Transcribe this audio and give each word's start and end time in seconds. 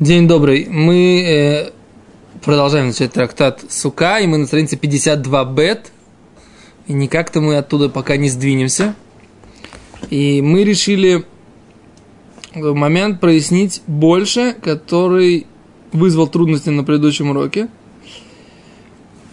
День 0.00 0.26
добрый. 0.26 0.66
Мы 0.66 1.22
э, 1.22 1.70
продолжаем 2.42 2.88
изучать 2.88 3.12
трактат 3.12 3.60
Сука, 3.68 4.18
и 4.18 4.26
мы 4.26 4.38
на 4.38 4.46
странице 4.46 4.78
52 4.78 5.44
бет. 5.44 5.92
И 6.86 6.94
никак-то 6.94 7.42
мы 7.42 7.58
оттуда 7.58 7.90
пока 7.90 8.16
не 8.16 8.30
сдвинемся. 8.30 8.94
И 10.08 10.40
мы 10.40 10.64
решили 10.64 11.26
в 12.54 12.72
момент 12.72 13.20
прояснить 13.20 13.82
больше, 13.86 14.54
который 14.62 15.46
вызвал 15.92 16.28
трудности 16.28 16.70
на 16.70 16.82
предыдущем 16.82 17.28
уроке. 17.28 17.68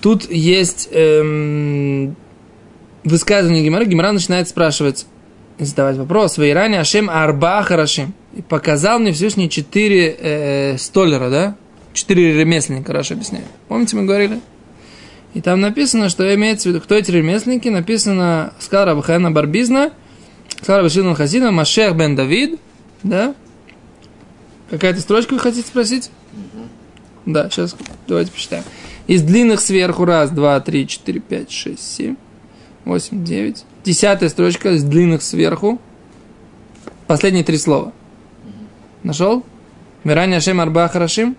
Тут 0.01 0.29
есть 0.29 0.89
эм, 0.91 2.17
высказывание 3.05 3.63
Гимара. 3.63 3.85
Гимара 3.85 4.11
начинает 4.11 4.49
спрашивать, 4.49 5.05
задавать 5.59 5.95
вопрос. 5.95 6.37
Вейране 6.37 6.81
Ашем 6.81 7.09
Арба 7.09 7.63
Харашим 7.63 8.13
и 8.37 8.41
показал 8.43 8.99
мне 8.99 9.11
Всевышний 9.13 9.49
четыре 9.49 10.15
э, 10.19 10.77
столера, 10.77 11.31
да? 11.31 11.55
Четыре 11.93 12.39
ремесленника, 12.39 12.93
Раша 12.93 13.15
объясняет. 13.15 13.47
Помните, 13.67 13.95
мы 13.95 14.05
говорили? 14.05 14.39
И 15.33 15.41
там 15.41 15.59
написано, 15.59 16.09
что 16.09 16.33
имеется 16.35 16.69
в 16.69 16.71
виду, 16.71 16.81
кто 16.81 16.93
эти 16.93 17.09
ремесленники, 17.09 17.67
написано 17.67 18.53
сказал 18.59 18.85
Рабхана 18.85 19.31
Барбизна, 19.31 19.91
сказал 20.61 20.83
Рабшина 20.83 21.15
Хасина, 21.15 21.51
Машех 21.51 21.95
бен 21.95 22.15
Давид, 22.15 22.59
да? 23.01 23.33
Какая-то 24.69 25.01
строчка 25.01 25.33
вы 25.33 25.39
хотите 25.39 25.67
спросить? 25.67 26.11
Да, 27.25 27.49
сейчас 27.49 27.75
давайте 28.07 28.31
посчитаем. 28.31 28.63
Из 29.07 29.23
длинных 29.23 29.61
сверху 29.61 30.05
раз, 30.05 30.29
два, 30.29 30.59
три, 30.59 30.87
четыре, 30.87 31.21
пять, 31.21 31.49
шесть, 31.49 31.91
семь, 31.95 32.17
восемь, 32.85 33.23
девять. 33.23 33.65
Десятая 33.83 34.29
строчка 34.29 34.73
из 34.73 34.83
длинных 34.83 35.23
сверху. 35.23 35.81
Последние 37.07 37.43
три 37.43 37.57
слова. 37.57 37.93
Нашел? 39.07 39.45
Мирани 40.03 40.35
Ашем 40.35 40.59
Арба 40.59 40.89
Харашим? 40.89 41.37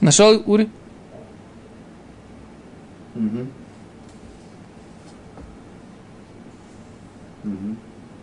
Нашел, 0.00 0.42
Ури? 0.44 0.68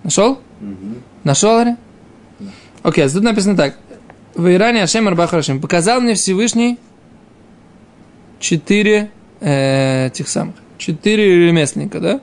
Нашел? 0.03 0.42
Нашел, 1.23 1.59
Ари? 1.59 1.77
Окей, 2.83 3.08
тут 3.08 3.23
написано 3.23 3.55
так. 3.55 3.77
В 4.33 4.53
Иране 4.53 4.83
Ашем 4.83 5.08
Арба 5.08 5.27
Харашим. 5.27 5.61
Показал 5.61 6.02
мне 6.02 6.16
Всевышний 6.16 6.77
четыре 8.39 9.11
э, 9.39 10.09
тех 10.14 10.27
самых. 10.27 10.55
Четыре 10.77 11.47
ремесленника, 11.47 12.02
да? 12.02 12.22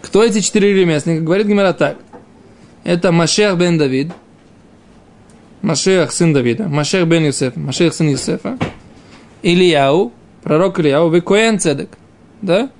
Кто 0.00 0.24
эти 0.24 0.40
четыре 0.40 0.74
ремесленника? 0.74 1.22
Говорит 1.22 1.46
Гимара 1.46 1.72
так– 1.72 1.98
это 2.84 3.12
Машех 3.12 3.56
бен 3.56 3.78
Давид, 3.78 4.12
Машех 5.62 6.10
сын 6.12 6.32
Давида, 6.32 6.68
Машех 6.68 7.06
бен 7.06 7.24
Юсефа, 7.24 7.58
Машех 7.58 7.94
сын 7.94 8.08
Юсефа, 8.08 8.58
Ильяу, 9.42 10.12
пророк 10.42 10.80
Ильяу, 10.80 11.14
и 11.14 11.20
Коэн 11.20 11.58
Цедек, 11.58 11.90
да? 12.40 12.70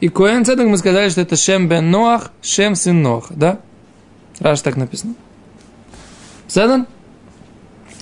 И 0.00 0.08
Коэн 0.08 0.44
Цедек 0.44 0.66
мы 0.66 0.78
сказали, 0.78 1.08
что 1.08 1.20
это 1.20 1.36
Шем 1.36 1.68
бен 1.68 1.90
Ноах, 1.90 2.30
Шем 2.40 2.74
сын 2.74 3.02
Ноаха, 3.02 3.34
да? 3.34 3.60
Раз 4.38 4.62
так 4.62 4.76
написано. 4.76 5.14
Задан? 6.48 6.86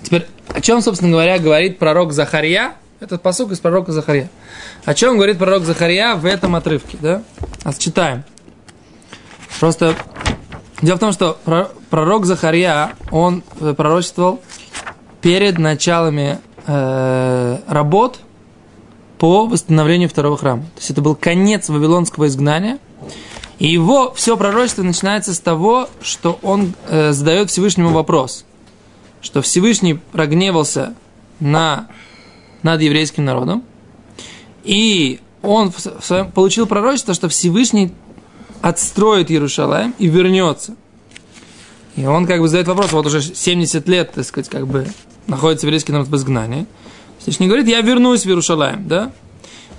Теперь, 0.03 0.27
о 0.48 0.61
чем, 0.61 0.81
собственно 0.83 1.12
говоря, 1.12 1.39
говорит 1.39 1.78
пророк 1.78 2.12
Захария? 2.12 2.75
Этот 3.01 3.23
посук 3.23 3.53
из 3.53 3.61
пророка 3.61 3.93
Захария. 3.93 4.28
О 4.84 4.93
чем 4.93 5.17
говорит 5.17 5.39
пророк 5.39 5.65
Захария 5.65 6.15
в 6.15 6.27
этом 6.27 6.55
отрывке, 6.55 6.98
да? 7.01 7.23
А 7.65 7.73
читаем. 7.73 8.25
Просто 9.59 9.95
Дело 10.83 10.97
в 10.97 11.00
том, 11.00 11.12
что 11.12 11.39
пророк 11.91 12.25
Захария, 12.25 12.95
он 13.11 13.42
э, 13.61 13.75
пророчествовал 13.75 14.41
перед 15.20 15.59
началами 15.59 16.39
э, 16.67 17.59
работ 17.67 18.20
по 19.19 19.47
восстановлению 19.47 20.09
второго 20.09 20.38
храма. 20.38 20.62
То 20.62 20.78
есть 20.78 20.91
это 20.91 21.03
был 21.03 21.15
конец 21.15 21.69
вавилонского 21.69 22.28
изгнания. 22.28 22.78
И 23.59 23.69
его 23.69 24.12
все 24.15 24.38
пророчество 24.38 24.82
начинается 24.82 25.34
с 25.34 25.41
того, 25.41 25.91
что 26.00 26.38
он 26.43 26.72
э, 26.88 27.12
задает 27.12 27.50
Всевышнему 27.50 27.91
вопрос, 27.91 28.47
что 29.21 29.43
Всевышний 29.43 29.94
прогневался 29.94 30.94
на, 31.41 31.88
над 32.62 32.81
еврейским 32.81 33.27
народом, 33.27 33.62
и 34.65 35.21
он 35.43 35.72
в 35.72 36.03
своем, 36.03 36.31
получил 36.31 36.66
пророчество, 36.66 37.12
что 37.12 37.28
Всевышний 37.28 37.93
отстроит 38.62 39.31
Иерушалаем 39.31 39.94
и 39.99 40.06
вернется. 40.06 40.77
И 41.97 42.06
он 42.06 42.27
как 42.27 42.41
бы 42.41 42.49
задает 42.49 42.69
вопрос, 42.69 42.93
вот 42.93 43.06
уже 43.06 43.21
70 43.21 43.89
лет, 43.89 44.12
так 44.12 44.25
сказать, 44.25 44.49
как 44.49 44.67
бы 44.67 44.87
находится 45.27 45.67
еврейский 45.67 45.93
народ 45.93 46.09
в 46.09 46.17
изгнании. 46.17 46.67
Всевышний 47.19 47.47
говорит, 47.47 47.69
я 47.69 47.81
вернусь 47.81 48.23
в 48.23 48.27
Иерушалаем, 48.27 48.87
да? 48.89 49.12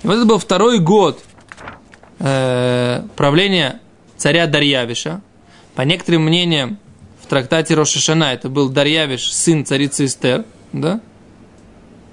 И 0.02 0.06
вот 0.06 0.16
это 0.16 0.26
был 0.26 0.38
второй 0.38 0.78
год 0.78 1.22
э, 2.18 3.02
правления 3.16 3.80
царя 4.16 4.46
Дарьявиша. 4.46 5.20
По 5.74 5.82
некоторым 5.82 6.24
мнениям, 6.24 6.78
в 7.22 7.26
трактате 7.26 7.74
Рошашана 7.74 8.24
это 8.24 8.48
был 8.48 8.68
Дарьявиш, 8.68 9.32
сын 9.32 9.64
царицы 9.64 10.04
Эстер, 10.04 10.44
да? 10.72 11.00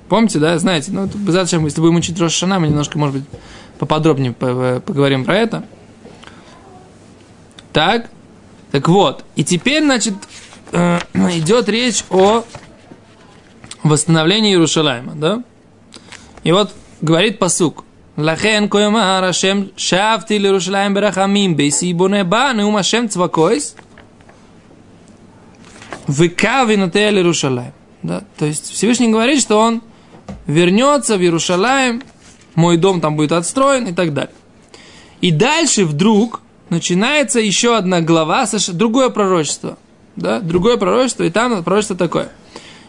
Помните, 0.08 0.40
да, 0.40 0.58
знаете, 0.58 0.92
ну, 0.92 1.08
зачем, 1.28 1.66
если 1.66 1.82
будем 1.82 1.98
учить 1.98 2.20
Рошашана, 2.20 2.60
мы 2.60 2.68
немножко, 2.68 2.98
может 2.98 3.18
быть, 3.18 3.26
поподробнее 3.78 4.32
поговорим 4.34 5.26
про 5.26 5.38
это– 5.38 5.66
так? 7.74 8.10
Так 8.72 8.88
вот, 8.88 9.26
и 9.36 9.44
теперь, 9.44 9.84
значит, 9.84 10.14
э, 10.72 11.00
идет 11.14 11.70
речь 11.70 12.04
о 12.10 12.44
восстановлении 13.84 14.52
Иерушалайма, 14.52 15.16
да? 15.16 15.44
И 16.44 16.52
вот 16.52 16.74
говорит 17.02 17.40
посук. 17.40 17.86
Лахен 18.16 18.68
коемар 18.68 19.24
Ашем 19.24 19.72
шавти 19.78 20.34
Иерушалайм 20.34 20.94
берахамим 20.94 21.56
бейси 21.56 21.94
боне 21.94 22.24
ба 22.24 22.52
неум 22.54 22.76
Ашем 22.76 23.10
цвакойс 23.10 23.76
выкави 26.08 26.76
на 26.76 26.86
Иерушалайм. 26.86 27.74
Да? 28.04 28.24
То 28.38 28.46
есть 28.46 28.72
Всевышний 28.72 29.08
говорит, 29.10 29.42
что 29.42 29.60
он 29.60 29.82
вернется 30.48 31.18
в 31.18 31.22
Иерушалайм, 31.22 32.02
мой 32.56 32.78
дом 32.78 33.00
там 33.00 33.16
будет 33.16 33.32
отстроен 33.32 33.88
и 33.88 33.94
так 33.94 34.14
далее. 34.14 34.34
И 35.22 35.32
дальше 35.32 35.86
вдруг 35.86 36.42
начинается 36.70 37.40
еще 37.40 37.76
одна 37.76 38.02
глава, 38.02 38.48
другое 38.74 39.10
пророчество. 39.10 39.78
Да? 40.16 40.40
Другое 40.40 40.78
пророчество, 40.78 41.24
и 41.24 41.30
там 41.30 41.64
пророчество 41.64 41.96
такое. 41.96 42.30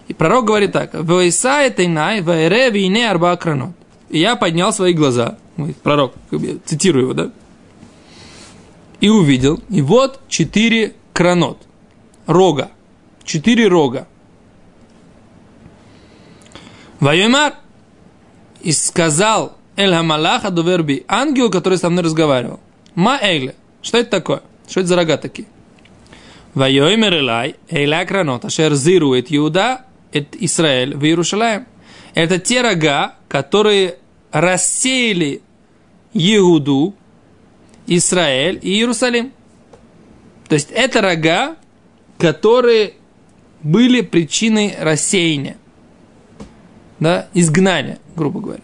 И 0.08 0.12
пророк 0.12 0.46
говорит 0.46 0.72
так. 0.72 0.92
«Вейсай 0.94 1.70
тейнай 1.70 2.20
вайре 2.20 2.70
вине 2.70 3.08
арба 3.08 3.36
кранот». 3.36 3.70
И 4.08 4.18
я 4.18 4.34
поднял 4.34 4.72
свои 4.72 4.92
глаза. 4.92 5.38
Пророк, 5.82 6.14
цитирую 6.64 7.04
его, 7.04 7.14
да? 7.14 7.30
И 9.00 9.08
увидел, 9.08 9.62
и 9.68 9.82
вот 9.82 10.20
четыре 10.28 10.94
кранот. 11.12 11.58
Рога. 12.26 12.70
Четыре 13.24 13.68
рога. 13.68 14.08
Вайомар. 16.98 17.54
И 18.62 18.72
сказал 18.72 19.56
Эль 19.76 19.94
Хамалаха 19.94 20.50
Дуверби, 20.50 21.04
ангел, 21.08 21.50
который 21.50 21.78
со 21.78 21.88
мной 21.88 22.04
разговаривал. 22.04 22.60
Ма 22.94 23.18
Эйле. 23.22 23.54
Что 23.82 23.98
это 23.98 24.10
такое? 24.10 24.42
Что 24.68 24.80
это 24.80 24.88
за 24.88 24.96
рога 24.96 25.16
такие? 25.16 25.48
Вайоймер 26.54 27.14
Элай, 27.14 27.54
Эйля 27.68 28.04
Кранот, 28.04 28.44
Ашер 28.44 28.74
Зирует 28.74 29.26
Иуда, 29.30 29.84
это 30.12 30.36
Израиль 30.44 30.96
в 30.96 31.04
Иерушалаем. 31.04 31.66
Это 32.14 32.38
те 32.38 32.60
рога, 32.60 33.14
которые 33.28 33.98
рассеяли 34.32 35.42
Иуду, 36.12 36.94
Израиль 37.86 38.58
и 38.62 38.70
Иерусалим. 38.70 39.32
То 40.48 40.54
есть 40.54 40.70
это 40.72 41.00
рога, 41.00 41.56
которые 42.18 42.94
были 43.62 44.00
причиной 44.00 44.74
рассеяния, 44.80 45.56
да, 46.98 47.28
изгнания, 47.34 47.98
грубо 48.16 48.41
говоря. 48.41 48.62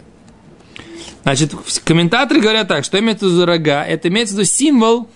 Значит, 1.27 1.55
комментаторы 1.85 2.41
говорят 2.41 2.69
так, 2.69 2.85
что 2.85 3.01
имеется 3.01 3.27
в 3.27 3.33
виду 3.33 3.47
рога, 3.47 3.85
это 3.85 4.07
имеется 4.07 4.37
в 4.37 4.39
виду 4.39 4.49
символ, 4.49 5.09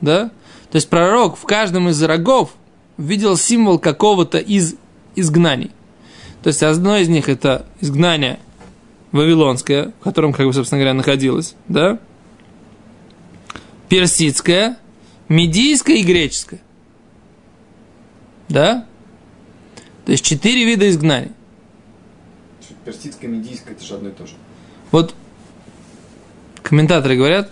да? 0.00 0.30
То 0.70 0.76
есть 0.76 0.88
пророк 0.88 1.36
в 1.36 1.42
каждом 1.42 1.88
из 1.88 2.00
рогов 2.00 2.54
видел 2.96 3.36
символ 3.36 3.80
какого-то 3.80 4.38
из 4.38 4.76
изгнаний. 5.16 5.72
То 6.44 6.50
есть 6.50 6.62
одно 6.62 6.96
из 6.96 7.08
них 7.08 7.28
это 7.28 7.66
изгнание 7.80 8.38
вавилонское, 9.10 9.92
в 9.98 10.04
котором, 10.04 10.32
как 10.32 10.46
бы, 10.46 10.52
собственно 10.52 10.78
говоря, 10.78 10.94
находилось, 10.94 11.56
да? 11.66 11.98
Персидское, 13.88 14.78
медийское 15.28 15.98
и 15.98 16.04
греческое. 16.04 16.60
Да? 18.48 18.86
То 20.04 20.12
есть 20.12 20.24
четыре 20.24 20.64
вида 20.64 20.88
изгнаний. 20.88 21.32
Персидское, 22.84 23.28
медийское, 23.28 23.72
это 23.72 23.84
же 23.84 23.94
одно 23.94 24.10
и 24.10 24.12
то 24.12 24.24
же. 24.24 24.34
Вот 24.92 25.16
комментаторы 26.62 27.16
говорят, 27.16 27.50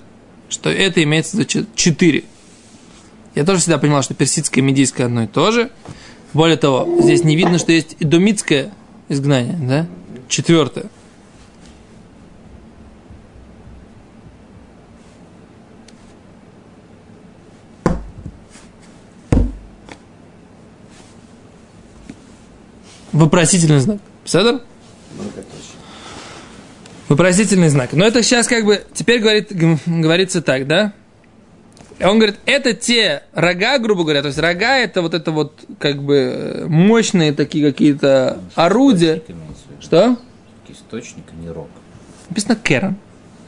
что 0.49 0.71
это 0.71 1.03
имеется 1.03 1.37
в 1.37 1.41
виду 1.41 1.67
четыре. 1.75 2.25
Я 3.35 3.45
тоже 3.45 3.61
всегда 3.61 3.79
понимал, 3.79 4.03
что 4.03 4.15
персидское 4.15 4.63
и 4.63 4.67
медийское 4.67 5.05
одно 5.05 5.25
и 5.25 5.27
то 5.27 5.51
же. 5.53 5.71
Более 6.33 6.57
того, 6.57 7.01
здесь 7.01 7.25
не 7.25 7.37
видно, 7.37 7.59
что 7.59 7.73
есть 7.73 7.97
идомитское 8.01 8.73
изгнание, 9.09 9.57
да? 9.61 9.87
Четвертое. 10.29 10.87
Вопросительный 23.13 23.81
знак. 23.81 23.99
Седор? 24.25 24.63
Вопросительный 27.11 27.69
знак. 27.69 27.93
Но 27.93 28.05
это 28.07 28.23
сейчас 28.23 28.47
как 28.47 28.65
бы, 28.65 28.85
теперь 28.95 29.21
говорит, 29.21 29.49
г- 29.53 29.79
говорится 29.85 30.41
так, 30.43 30.69
да? 30.69 30.93
Он 32.01 32.19
говорит, 32.19 32.37
это 32.47 32.73
те 32.73 33.25
рога, 33.35 33.79
грубо 33.79 34.05
говоря, 34.05 34.23
то 34.23 34.29
есть 34.29 34.39
рога 34.39 34.79
это 34.79 35.03
вот 35.03 35.13
это 35.13 35.33
вот 35.33 35.61
как 35.81 36.03
бы 36.03 36.15
э, 36.17 36.67
мощные 36.67 37.33
такие 37.33 37.69
какие-то 37.69 38.39
орудия. 38.55 39.23
Что? 39.81 40.17
Источник, 40.69 41.25
а 41.33 41.43
не 41.43 41.51
рог. 41.51 41.69
Написано 42.29 42.55
Керан. 42.55 42.97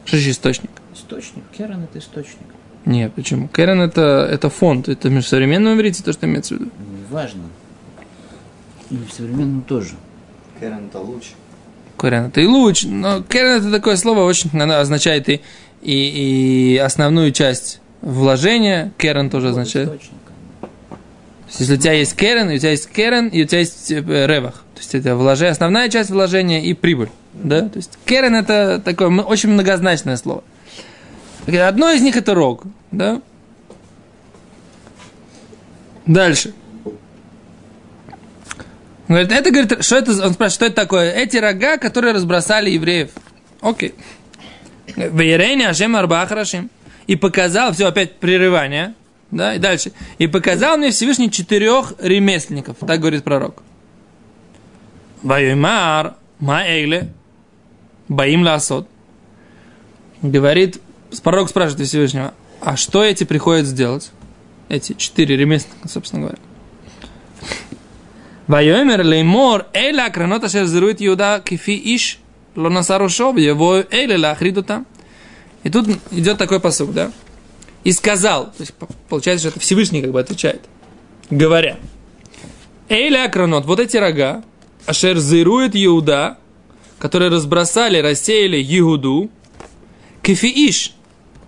Что 0.05 0.17
же 0.17 0.31
источник? 0.31 0.70
Источник. 0.93 1.44
Керен 1.56 1.85
это 1.85 2.00
источник. 2.00 2.49
Нет, 2.85 3.15
почему? 3.15 3.47
Керан 3.47 3.81
это, 3.81 4.29
это 4.29 4.50
фонд, 4.50 4.88
это 4.88 5.08
в 5.08 5.23
современном 5.23 5.76
иврите 5.76 6.03
то, 6.03 6.12
что 6.12 6.26
имеется 6.26 6.56
в 6.56 6.58
виду. 6.58 6.70
Неважно. 7.08 7.44
И 8.91 8.97
в 8.97 9.12
современном 9.12 9.62
тоже. 9.62 9.94
Керен 10.58 10.87
это 10.88 10.99
луч. 10.99 11.29
Керан 12.02 12.26
это 12.26 12.40
и 12.40 12.46
луч, 12.46 12.82
но 12.84 13.22
Керан 13.22 13.60
это 13.60 13.70
такое 13.70 13.96
слово 13.96 14.25
очень 14.25 14.50
оно 14.60 14.78
означает 14.78 15.28
и, 15.28 15.40
и, 15.81 16.75
и 16.75 16.76
основную 16.76 17.31
часть 17.31 17.81
вложения. 18.00 18.93
Керан 18.99 19.31
тоже 19.31 19.50
означает. 19.50 19.88
То 19.88 19.94
есть, 19.94 20.10
если 21.60 21.75
у 21.75 21.76
тебя 21.76 21.93
есть 21.93 22.16
керен, 22.16 22.50
и 22.50 22.56
у 22.56 22.58
тебя 22.58 22.70
есть 22.70 22.90
керен, 22.90 23.28
и 23.28 23.44
у 23.44 23.46
тебя 23.46 23.60
есть 23.60 23.90
э, 23.93 24.26
ревах. 24.26 24.64
То 24.75 24.81
есть 24.81 24.94
это 24.94 25.14
вложение, 25.14 25.52
основная 25.52 25.88
часть 25.88 26.10
вложения 26.10 26.62
и 26.62 26.75
прибыль. 26.75 27.10
Да? 27.34 27.69
То 27.69 27.76
есть 27.76 27.99
керен 28.05 28.34
это 28.34 28.82
такое 28.84 29.08
очень 29.08 29.50
многозначное 29.50 30.16
слово. 30.16 30.43
Одно 31.46 31.90
из 31.90 32.02
них 32.02 32.16
это 32.16 32.34
рог. 32.34 32.64
Да? 32.90 33.22
Дальше. 36.06 36.52
Говорит, 39.12 39.32
это, 39.32 39.50
говорит, 39.50 39.85
что 39.85 39.97
это, 39.97 40.11
он 40.12 40.32
спрашивает, 40.32 40.53
что 40.53 40.64
это 40.64 40.75
такое? 40.75 41.12
Эти 41.12 41.37
рога, 41.37 41.76
которые 41.76 42.14
разбросали 42.14 42.70
евреев. 42.70 43.11
Окей. 43.61 43.94
Веерене 44.97 45.69
Ашем 45.69 45.97
Арба 45.97 46.25
Харашим. 46.25 46.70
И 47.06 47.17
показал, 47.17 47.75
все, 47.75 47.88
опять 47.88 48.17
прерывание. 48.17 48.94
Да, 49.31 49.55
и 49.55 49.59
дальше. 49.59 49.93
И 50.17 50.29
показал 50.29 50.79
мне 50.79 50.93
Всевышний 50.93 51.31
четырех 51.31 51.93
ремесленников. 51.99 52.79
Так 52.87 53.00
говорит 53.00 53.23
пророк. 53.23 53.62
Ваюймар, 55.23 56.15
Маэйле, 56.38 57.12
Баим 58.08 58.44
Ласот. 58.44 58.88
Говорит, 60.23 60.81
пророк 61.23 61.50
спрашивает 61.50 61.87
Всевышнего, 61.87 62.32
а 62.62 62.76
что 62.76 63.05
эти 63.05 63.25
приходят 63.25 63.67
сделать? 63.67 64.11
Эти 64.70 64.94
четыре 64.94 65.37
ремесленника, 65.37 65.88
собственно 65.88 66.23
говоря. 66.23 66.38
Вайомер 68.47 69.05
леймор 69.05 69.67
эля 69.73 70.11
кранот 70.11 70.44
ашер 70.44 70.67
зирует 70.67 70.97
Иуда 71.00 71.43
кифи 71.44 71.81
иш 71.94 72.19
лонасарушов 72.56 73.39
его 73.39 73.85
эля 73.91 74.19
лахриду 74.19 74.62
там. 74.62 74.87
И 75.62 75.71
тут 75.71 75.89
идет 76.11 76.39
такой 76.39 76.61
посук, 76.61 76.93
да? 76.93 77.12
И 77.85 77.93
сказал, 77.93 78.47
то 78.47 78.61
есть 78.61 78.75
по- 78.75 78.89
получается, 79.09 79.49
что 79.49 79.49
это 79.50 79.61
Всевышний 79.61 80.03
как 80.03 80.12
бы 80.12 80.21
отвечает, 80.21 80.62
говоря, 81.31 81.79
эля 82.89 83.29
кранот, 83.29 83.65
вот 83.65 83.81
эти 83.81 83.97
рога, 83.97 84.43
ашер 84.87 85.19
зирует 85.19 85.73
Иуда, 85.75 86.39
которые 86.99 87.31
разбросали, 87.31 87.99
рассеяли 87.99 88.62
Иуду, 88.79 89.31
кифи 90.23 90.47
иш, 90.47 90.94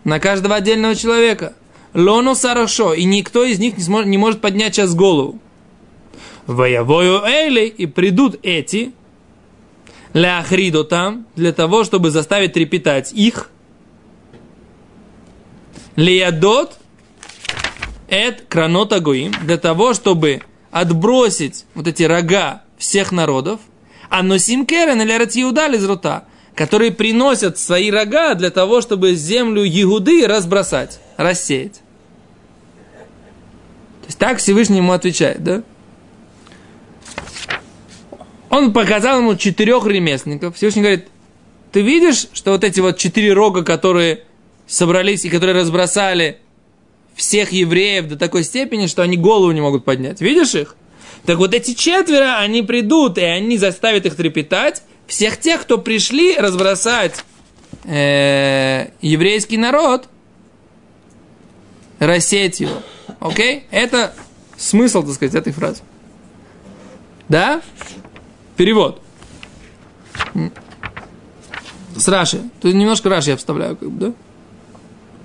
на 0.05 0.19
каждого 0.21 0.57
отдельного 0.57 0.95
человека. 0.95 1.55
Лоно 1.93 2.35
сарашо, 2.35 2.93
и 2.93 3.05
никто 3.05 3.45
из 3.45 3.61
них 3.61 3.77
не, 3.79 3.85
сможет, 3.85 4.09
не 4.09 4.19
может 4.19 4.41
поднять 4.41 4.75
сейчас 4.75 4.95
голову. 4.97 5.41
Воявою 6.47 7.23
Эйли, 7.25 7.67
и 7.67 7.87
придут 7.87 8.39
эти, 8.43 8.93
ляхридо 10.13 10.85
там, 10.85 11.27
для 11.37 11.53
того, 11.53 11.85
чтобы 11.85 12.11
заставить 12.11 12.53
трепетать 12.53 13.13
их. 13.13 13.51
Лиядот, 15.97 16.79
эт 18.09 18.45
кранота 18.49 19.01
гуим, 19.01 19.33
для 19.43 19.59
того, 19.59 19.95
чтобы 19.95 20.43
отбросить 20.71 21.67
вот 21.75 21.87
эти 21.87 22.03
рога 22.03 22.63
всех 22.77 23.13
народов, 23.13 23.61
а 24.11 24.23
носим 24.23 24.67
керен 24.67 25.01
или 25.01 25.13
ратиудаль 25.13 25.77
из 25.77 25.85
рота, 25.85 26.25
которые 26.55 26.93
приносят 26.93 27.59
свои 27.59 27.91
рога 27.91 28.35
для 28.35 28.51
того, 28.51 28.81
чтобы 28.81 29.15
землю 29.15 29.63
Егуды 29.63 30.27
разбросать, 30.27 31.01
рассеять. 31.17 31.81
То 34.03 34.07
есть 34.07 34.19
так 34.19 34.39
Всевышний 34.39 34.79
ему 34.79 34.93
отвечает, 34.93 35.43
да? 35.43 35.63
Он 38.55 38.73
показал 38.73 39.19
ему 39.19 39.35
четырех 39.35 39.85
ремесленников. 39.85 40.55
Всевышний 40.55 40.83
говорит, 40.83 41.09
ты 41.73 41.83
видишь, 41.83 42.29
что 42.33 42.53
вот 42.53 42.63
эти 42.63 42.79
вот 42.79 42.99
четыре 42.99 43.33
рога, 43.33 43.65
которые 43.65 44.23
собрались 44.69 45.25
и 45.25 45.29
которые 45.29 45.57
разбросали 45.57 46.39
всех 47.17 47.51
евреев 47.51 48.07
до 48.07 48.17
такой 48.17 48.45
степени, 48.45 48.87
что 48.87 49.03
они 49.03 49.17
голову 49.17 49.51
не 49.51 49.61
могут 49.61 49.85
поднять. 49.85 50.21
Видишь 50.21 50.55
их? 50.55 50.77
Так 51.27 51.39
вот 51.39 51.53
эти 51.53 51.75
четверо, 51.75 52.39
они 52.39 52.63
придут, 52.63 53.19
и 53.19 53.23
они 53.23 53.59
заставят 53.59 54.07
их 54.07 54.15
трепетать. 54.15 54.85
Всех 55.09 55.41
тех, 55.41 55.63
кто 55.63 55.77
пришли 55.77 56.37
разбросать 56.37 57.25
э, 57.83 58.91
еврейский 59.01 59.57
народ, 59.57 60.05
рассеять 61.99 62.61
его. 62.61 62.83
Окей? 63.19 63.65
Это 63.73 64.15
смысл, 64.57 65.03
так 65.03 65.15
сказать, 65.15 65.35
этой 65.35 65.53
фразы. 65.53 65.83
Да? 67.29 67.61
Перевод. 68.57 69.03
С 71.97 72.09
Раши. 72.09 72.41
Тут 72.61 72.75
немножко 72.75 73.09
Раши 73.09 73.31
я 73.31 73.37
вставляю, 73.37 73.77
как 73.77 73.91
бы, 73.91 74.07
да? 74.07 74.13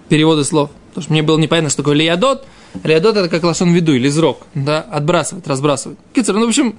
Переводы 0.07 0.43
слов. 0.43 0.71
Потому 0.89 1.03
что 1.03 1.11
мне 1.13 1.21
было 1.21 1.37
непонятно, 1.37 1.69
что 1.69 1.83
такое 1.83 1.95
лиадот. 1.95 2.45
Лиадот 2.83 3.17
это 3.17 3.29
как 3.29 3.43
лошон 3.43 3.73
виду 3.73 3.93
или 3.93 4.07
зрок. 4.09 4.45
Да? 4.53 4.81
Отбрасывать, 4.81 5.47
разбрасывать. 5.47 5.97
Кицер, 6.13 6.35
ну, 6.35 6.45
в 6.45 6.49
общем, 6.49 6.75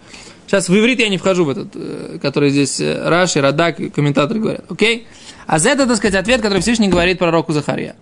сейчас 0.46 0.68
в 0.68 0.76
иврит 0.76 1.00
я 1.00 1.08
не 1.08 1.18
вхожу 1.18 1.44
в 1.44 1.50
этот, 1.50 1.68
э, 1.74 2.18
который 2.20 2.50
здесь 2.50 2.80
э, 2.80 3.08
Раши, 3.08 3.40
Радак 3.40 3.76
комментаторы 3.92 4.40
говорят. 4.40 4.64
Окей? 4.68 5.06
А 5.46 5.58
за 5.58 5.70
это, 5.70 5.86
так 5.86 5.96
сказать, 5.96 6.14
ответ, 6.14 6.42
который 6.42 6.60
Всевышний 6.60 6.88
говорит 6.88 7.18
пророку 7.18 7.52
Захария. 7.52 7.96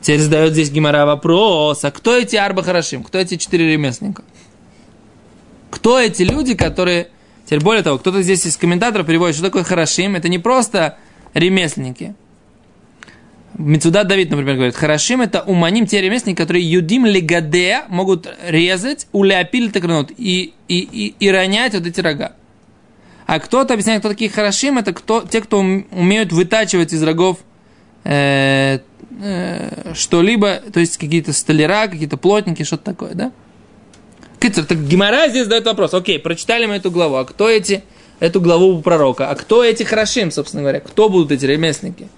Теперь 0.00 0.20
задает 0.20 0.52
здесь 0.52 0.70
Гимара 0.70 1.04
вопрос, 1.04 1.84
а 1.84 1.90
кто 1.90 2.16
эти 2.16 2.36
Арба 2.36 2.62
Харашим? 2.62 3.02
Кто 3.02 3.18
эти 3.18 3.36
четыре 3.36 3.72
ремесленника? 3.72 4.22
Кто 5.70 5.98
эти 5.98 6.22
люди, 6.22 6.54
которые... 6.54 7.08
Теперь 7.46 7.60
более 7.60 7.82
того, 7.82 7.98
кто-то 7.98 8.22
здесь 8.22 8.46
из 8.46 8.56
комментаторов 8.56 9.06
переводит, 9.06 9.34
что 9.36 9.44
такое 9.44 9.64
Харашим. 9.64 10.14
Это 10.16 10.28
не 10.28 10.38
просто 10.38 10.98
ремесленники. 11.34 12.14
Мецудат 13.54 14.06
Давид, 14.06 14.30
например, 14.30 14.54
говорит, 14.54 14.76
Харашим 14.76 15.20
это 15.20 15.42
уманим 15.42 15.86
те 15.86 16.00
ремесленники, 16.00 16.38
которые 16.38 16.70
юдим 16.70 17.04
легаде 17.04 17.82
могут 17.88 18.28
резать, 18.46 19.06
уляпиль 19.12 19.70
такранут 19.70 20.12
и, 20.16 20.54
и, 20.68 20.78
и, 20.78 21.14
и 21.18 21.30
ронять 21.30 21.74
вот 21.74 21.86
эти 21.86 22.00
рога. 22.00 22.32
А 23.26 23.38
кто-то 23.38 23.74
объясняет, 23.74 24.00
кто 24.00 24.08
такие 24.08 24.30
Харашим, 24.30 24.78
это 24.78 24.92
кто, 24.92 25.22
те, 25.22 25.40
кто 25.40 25.58
ум- 25.58 25.86
умеют 25.90 26.32
вытачивать 26.32 26.92
из 26.92 27.02
рогов 27.02 27.38
э, 28.04 28.78
э, 29.20 29.92
что-либо, 29.94 30.62
то 30.72 30.80
есть 30.80 30.96
какие-то 30.96 31.32
столяра, 31.32 31.88
какие-то 31.88 32.16
плотники, 32.16 32.62
что-то 32.62 32.84
такое, 32.84 33.14
да? 33.14 33.32
Кицер, 34.40 34.64
так 34.64 34.78
Гимара 34.86 35.28
здесь 35.28 35.44
задает 35.44 35.66
вопрос. 35.66 35.92
Окей, 35.92 36.18
прочитали 36.18 36.64
мы 36.64 36.76
эту 36.76 36.90
главу. 36.90 37.16
А 37.16 37.24
кто 37.26 37.48
эти, 37.48 37.84
эту 38.20 38.40
главу 38.40 38.78
у 38.78 38.80
пророка? 38.80 39.28
А 39.28 39.34
кто 39.34 39.62
эти 39.62 39.82
хорошим, 39.82 40.30
собственно 40.30 40.62
говоря? 40.62 40.80
Кто 40.80 41.10
будут 41.10 41.30
эти 41.30 41.44
ремесленники? 41.44 42.08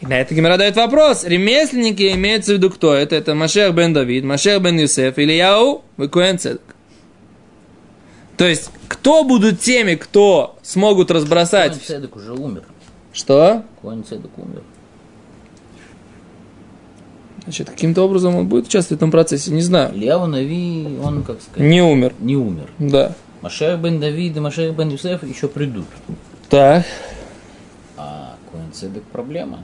И 0.00 0.06
на 0.06 0.20
это 0.20 0.32
Гимара 0.32 0.58
дает 0.58 0.76
вопрос. 0.76 1.24
Ремесленники 1.24 2.12
имеется 2.12 2.52
в 2.52 2.54
виду 2.56 2.70
кто? 2.70 2.94
Это, 2.94 3.16
это 3.16 3.34
Машех 3.34 3.74
бен 3.74 3.92
Давид, 3.92 4.22
Машех 4.22 4.62
бен 4.62 4.78
Юсеф, 4.78 5.18
Ильяу, 5.18 5.82
Векуэн 5.96 6.38
Цедек. 6.38 6.62
То 8.36 8.46
есть, 8.46 8.70
кто 8.86 9.24
будут 9.24 9.60
теми, 9.60 9.96
кто 9.96 10.56
смогут 10.62 11.10
разбросать... 11.10 11.72
Коэн 11.72 11.84
Цедек 11.84 12.16
уже 12.16 12.32
умер. 12.32 12.62
Что? 13.12 13.64
Коэн 13.82 14.04
Цедек 14.04 14.38
умер. 14.38 14.62
Значит, 17.46 17.70
каким-то 17.70 18.02
образом 18.02 18.34
он 18.34 18.48
будет 18.48 18.66
участвовать 18.66 18.98
в 18.98 19.02
этом 19.02 19.12
процессе, 19.12 19.52
не 19.52 19.62
знаю. 19.62 19.94
Ильяу 19.94 20.26
Нави, 20.26 20.98
он, 21.00 21.22
как 21.22 21.40
сказать, 21.40 21.60
Не 21.70 21.80
умер. 21.80 22.12
не 22.18 22.36
умер. 22.36 22.68
Да. 22.80 23.14
Машех 23.40 23.78
бен 23.78 24.00
Давид 24.00 24.36
и 24.36 24.40
Машех 24.40 24.74
бен 24.74 24.90
Юсеф 24.90 25.22
еще 25.22 25.46
придут. 25.46 25.86
Так. 26.48 26.84
А 27.96 28.34
Коэн 28.50 28.72
Цедек 28.72 29.04
проблема. 29.04 29.62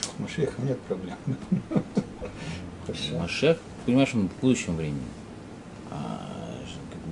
С 0.00 0.18
Машехом 0.18 0.66
нет 0.66 0.80
проблем. 0.80 1.16
Машех, 3.20 3.58
понимаешь, 3.84 4.10
он 4.14 4.30
в 4.30 4.40
будущем 4.40 4.76
времени. 4.76 5.02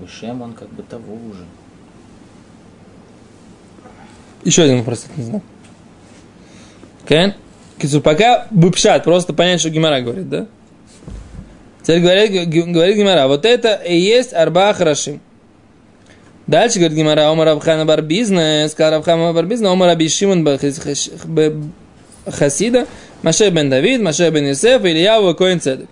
бы 0.01 0.09
Шем, 0.09 0.41
он 0.41 0.55
как 0.55 0.71
бы 0.71 0.83
того 0.83 1.15
уже. 1.15 1.45
Еще 4.45 4.63
один 4.63 4.79
вопрос, 4.79 5.07
не 5.17 5.25
знаю. 5.25 5.43
Кен? 7.07 7.35
Кицу, 7.35 7.50
пока 8.03 8.47
быпшат, 8.51 9.05
просто 9.05 9.33
понять, 9.33 9.61
что 9.61 9.71
Гимара 9.71 10.01
говорит, 10.01 10.29
да? 10.29 10.47
Теперь 11.83 12.01
говорит, 12.01 12.49
говорит 12.73 12.97
Гимара, 12.97 13.27
вот 13.27 13.45
это 13.45 13.75
и 13.75 13.97
есть 13.99 14.33
арба 14.33 14.73
хорошим. 14.75 15.21
Дальше 16.47 16.79
говорит 16.79 16.97
Гимара, 16.97 17.31
Омар 17.31 17.49
Абхана 17.49 17.85
бар 17.85 18.03
бизнес, 18.03 18.73
сказал 18.73 18.99
Абхана 18.99 19.33
бар 19.33 19.47
бизнес, 19.47 19.71
Омар 19.71 19.89
Аби 19.91 20.09
Шимон 20.09 20.45
бар 20.45 20.59
хас- 20.59 20.79
хас- 20.79 21.11
б- 21.25 21.55
Хасида, 22.27 22.87
Маше 23.23 23.51
бен 23.51 23.71
Давид, 23.71 24.01
Маше 24.03 24.31
бен 24.31 24.49
Юсеф, 24.49 24.85
Ильяу 24.85 25.35
Коин 25.35 25.61
Цедек. 25.61 25.89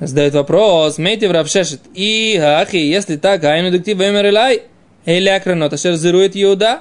Задает 0.00 0.34
вопрос, 0.34 0.98
мейте 0.98 1.28
в 1.28 1.32
Равшешет, 1.32 1.80
и 1.94 2.36
ахи, 2.36 2.76
если 2.76 3.16
так, 3.16 3.42
айну 3.44 3.70
дектив 3.70 3.96
вемер 3.98 4.26
илай, 4.26 4.62
или 5.04 5.28
акранот, 5.28 5.72
ашер 5.72 5.94
зирует 5.94 6.32
Иуда, 6.34 6.80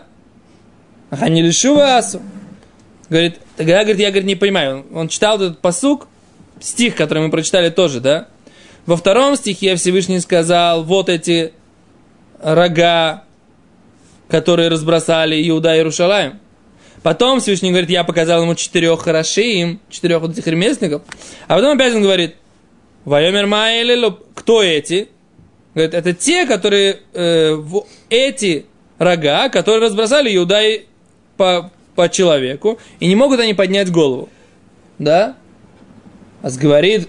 ага 1.09 1.29
не 1.29 1.41
лишу 1.41 1.77
асу. 1.79 2.21
Говорит, 3.09 3.39
тогда, 3.57 3.83
говорит, 3.83 3.99
я, 3.99 4.09
говорит, 4.09 4.25
не 4.25 4.35
понимаю, 4.35 4.85
он, 4.93 5.07
читал 5.07 5.35
этот 5.35 5.59
посук, 5.59 6.07
стих, 6.59 6.95
который 6.95 7.23
мы 7.23 7.29
прочитали 7.29 7.69
тоже, 7.69 7.99
да? 7.99 8.27
Во 8.85 8.97
втором 8.97 9.35
стихе 9.35 9.75
Всевышний 9.75 10.19
сказал, 10.19 10.83
вот 10.83 11.09
эти 11.09 11.53
рога, 12.41 13.23
которые 14.27 14.69
разбросали 14.69 15.47
Иуда 15.49 15.73
и 15.73 15.77
Иерушалаем. 15.77 16.39
Потом 17.01 17.39
Всевышний 17.39 17.71
говорит, 17.71 17.89
я 17.89 18.03
показал 18.03 18.43
ему 18.43 18.55
четырех 18.55 19.01
хорошим, 19.01 19.79
четырех 19.89 20.21
вот 20.21 20.31
этих 20.31 20.47
ремесленников. 20.47 21.01
А 21.47 21.55
потом 21.55 21.75
опять 21.75 21.93
он 21.93 22.01
говорит, 22.01 22.35
Вайомер 23.05 23.45
Маэлелу, 23.45 24.19
кто 24.33 24.63
эти? 24.63 25.09
Говорит, 25.73 25.93
это 25.93 26.13
те, 26.13 26.45
которые, 26.45 26.99
э, 27.13 27.57
эти 28.09 28.65
рога, 28.97 29.49
которые 29.49 29.85
разбросали 29.85 30.33
Иуда 30.35 30.61
и 30.61 30.85
по, 31.35 31.71
по 31.95 32.09
человеку, 32.09 32.79
и 32.99 33.07
не 33.07 33.15
могут 33.15 33.39
они 33.39 33.53
поднять 33.53 33.91
голову. 33.91 34.29
Да? 34.99 35.35
А 36.41 36.49
говорит 36.51 37.07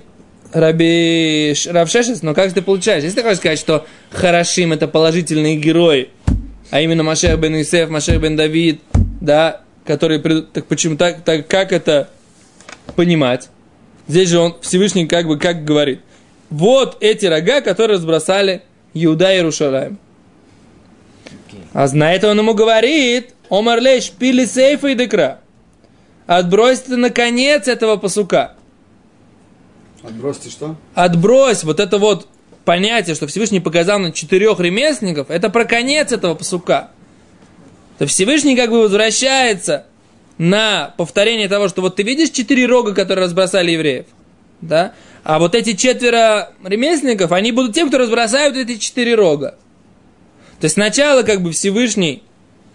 Раби 0.53 1.55
Равшешес, 1.67 2.23
но 2.23 2.35
как 2.35 2.49
же 2.49 2.55
ты 2.55 2.63
получаешь? 2.63 3.03
Если 3.03 3.17
ты 3.17 3.23
хочешь 3.23 3.39
сказать, 3.39 3.59
что 3.59 3.87
Харашим 4.11 4.73
это 4.73 4.87
положительные 4.87 5.57
герои, 5.57 6.11
а 6.71 6.81
именно 6.81 7.03
Машех 7.03 7.39
бен 7.41 7.61
Исеф, 7.61 7.91
Машех 7.91 8.21
бен 8.21 8.37
Давид, 8.37 8.81
да, 9.21 9.63
которые 9.85 10.21
так 10.21 10.67
почему 10.67 10.97
так, 10.97 11.23
так 11.25 11.49
как 11.49 11.73
это 11.73 12.09
понимать? 12.95 13.49
Здесь 14.07 14.29
же 14.29 14.39
он 14.39 14.57
Всевышний 14.61 15.07
как 15.07 15.27
бы 15.27 15.39
как 15.39 15.65
говорит. 15.65 16.01
Вот 16.51 16.99
эти 17.01 17.27
рога, 17.27 17.61
которые 17.61 17.97
разбросали 17.97 18.63
Иуда 18.93 19.33
и 19.33 19.37
Иерушалаем. 19.37 19.99
А 21.73 21.89
на 21.93 22.13
это 22.13 22.31
он 22.31 22.39
ему 22.39 22.55
говорит, 22.55 23.34
Омар 23.51 23.81
лейш 23.81 24.11
пили 24.11 24.45
сейфа 24.45 24.89
и 24.89 24.95
декра. 24.95 25.41
Отбрось 26.27 26.81
ты 26.81 26.97
наконец 26.97 27.69
этого 27.69 27.97
пасука. 27.97 28.55
Отбросьте 30.03 30.51
что? 30.51 30.77
Отбрось 30.95 31.65
вот 31.65 31.81
это 31.81 31.99
вот 31.99 32.29
понятие, 32.65 33.15
что 33.15 33.27
Всевышний 33.27 33.61
показал 33.61 33.99
на 33.99 34.13
четырех 34.13 34.61
ремесленников, 34.61 35.31
это 35.31 35.51
про 35.51 35.65
конец 35.65 36.13
этого 36.13 36.35
пасука. 36.35 36.91
То 37.99 38.07
Всевышний 38.07 38.57
как 38.57 38.71
бы 38.71 38.81
возвращается 38.81 39.87
на 40.39 40.95
повторение 40.97 41.49
того, 41.49 41.69
что 41.69 41.81
вот 41.81 41.97
ты 41.97 42.03
видишь 42.03 42.31
четыре 42.31 42.67
рога, 42.67 42.93
которые 42.93 43.25
разбросали 43.25 43.71
евреев, 43.71 44.07
да? 44.61 44.95
А 45.23 45.39
вот 45.39 45.55
эти 45.55 45.75
четверо 45.75 46.53
ремесленников, 46.63 47.33
они 47.33 47.53
будут 47.53 47.75
тем, 47.75 47.89
кто 47.89 47.99
разбросают 47.99 48.57
эти 48.57 48.77
четыре 48.77 49.15
рога. 49.15 49.57
То 50.61 50.65
есть 50.65 50.75
сначала 50.75 51.23
как 51.23 51.43
бы 51.43 51.53
Всевышний 51.53 52.23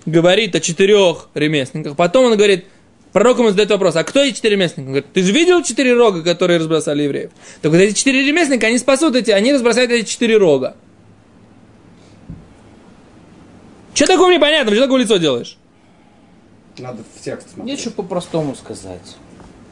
говорит 0.10 0.56
о 0.56 0.60
четырех 0.60 1.30
ремесленниках, 1.34 1.96
потом 1.96 2.26
он 2.26 2.38
говорит, 2.38 2.66
пророк 3.14 3.40
ему 3.40 3.50
задает 3.50 3.70
вопрос, 3.70 3.96
а 3.96 4.04
кто 4.04 4.22
эти 4.22 4.36
четыре 4.36 4.56
ремесленника? 4.56 4.88
Он 4.90 4.94
говорит, 4.94 5.14
ты 5.14 5.24
же 5.24 5.32
видел 5.32 5.64
четыре 5.64 5.94
рога, 5.94 6.22
которые 6.22 6.60
разбросали 6.60 7.04
евреев? 7.04 7.32
Так 7.62 7.72
вот 7.72 7.78
эти 7.80 7.96
четыре 7.96 8.26
ремесленника, 8.26 8.68
они 8.68 8.78
спасут 8.78 9.16
эти, 9.16 9.32
они 9.32 9.54
разбросают 9.54 9.92
эти 9.92 10.08
четыре 10.10 10.38
рога. 10.38 10.76
Что 13.94 14.08
такое 14.08 14.36
непонятно? 14.36 14.72
Что 14.72 14.84
такое 14.84 15.02
лицо 15.02 15.18
делаешь? 15.18 15.58
Надо 16.78 17.04
в 17.04 17.24
текст 17.24 17.54
смотреть. 17.54 17.78
Нечего 17.78 17.92
по-простому 17.92 18.56
сказать. 18.56 19.18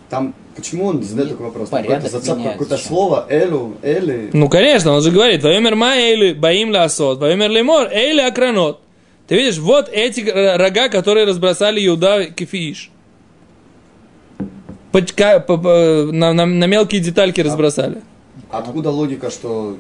Там, 0.09 0.33
почему 0.55 0.85
он 0.85 1.03
задает 1.03 1.31
такой 1.31 1.47
вопрос? 1.47 1.69
порядок 1.69 2.09
зацепка, 2.09 2.51
какое-то 2.51 2.75
еще. 2.75 2.85
слово, 2.85 3.25
элю, 3.29 3.77
эли. 3.81 4.29
Ну, 4.33 4.49
конечно, 4.49 4.93
он 4.93 5.01
же 5.01 5.11
говорит, 5.11 5.43
«Ваемер 5.43 5.75
ма 5.75 5.95
эйли 5.95 6.33
баим 6.33 6.71
ласот, 6.71 7.19
ваемер 7.19 7.49
лемор 7.49 7.89
эйли 7.91 8.21
акранот». 8.21 8.81
Ты 9.27 9.35
видишь, 9.35 9.57
вот 9.57 9.89
эти 9.91 10.21
рога, 10.57 10.89
которые 10.89 11.25
разбросали 11.25 11.85
Иуда 11.85 12.25
кефииш. 12.25 12.91
По- 14.91 15.01
ка- 15.01 15.39
по- 15.39 15.57
по- 15.57 16.09
на, 16.11 16.33
на- 16.33 16.45
на 16.45 16.65
мелкие 16.65 17.01
детальки 17.01 17.41
разбросали. 17.41 18.01
Откуда 18.49 18.89
логика, 18.89 19.29
что 19.29 19.77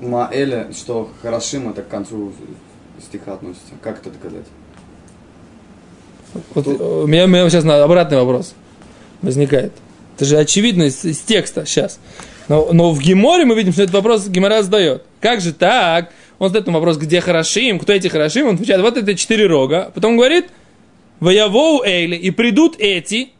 Маэля, 0.00 0.68
что 0.76 1.10
Харашим 1.22 1.70
это 1.70 1.82
к 1.82 1.88
концу 1.88 2.32
стиха 3.00 3.34
относится? 3.34 3.72
Как 3.82 4.00
это 4.00 4.10
доказать? 4.10 4.46
Вот, 6.54 6.66
э, 6.66 6.70
у, 6.70 7.06
меня, 7.06 7.24
у 7.24 7.28
меня 7.28 7.48
сейчас 7.48 7.64
обратный 7.64 8.18
вопрос 8.18 8.54
возникает. 9.22 9.72
Это 10.16 10.24
же 10.26 10.36
очевидно 10.36 10.84
из, 10.84 11.04
из 11.04 11.20
текста 11.20 11.64
сейчас. 11.64 11.98
Но, 12.48 12.68
но 12.72 12.92
в 12.92 13.00
Геморе 13.00 13.44
мы 13.44 13.54
видим, 13.54 13.72
что 13.72 13.82
этот 13.82 13.94
вопрос 13.94 14.28
Гемора 14.28 14.62
задает. 14.62 15.02
Как 15.20 15.40
же 15.40 15.52
так? 15.52 16.12
Он 16.38 16.48
задает 16.48 16.66
ему 16.66 16.78
вопрос, 16.78 16.96
где 16.98 17.20
Харашим, 17.20 17.78
кто 17.78 17.92
эти 17.92 18.08
Харашим? 18.08 18.48
Он 18.48 18.54
отвечает, 18.56 18.80
вот 18.82 18.96
это 18.96 19.14
четыре 19.14 19.46
рога. 19.46 19.90
Потом 19.94 20.16
говорит, 20.16 20.46
Ваявоу 21.20 21.82
Эйли, 21.84 22.16
и 22.16 22.30
придут 22.30 22.76
эти, 22.78 23.30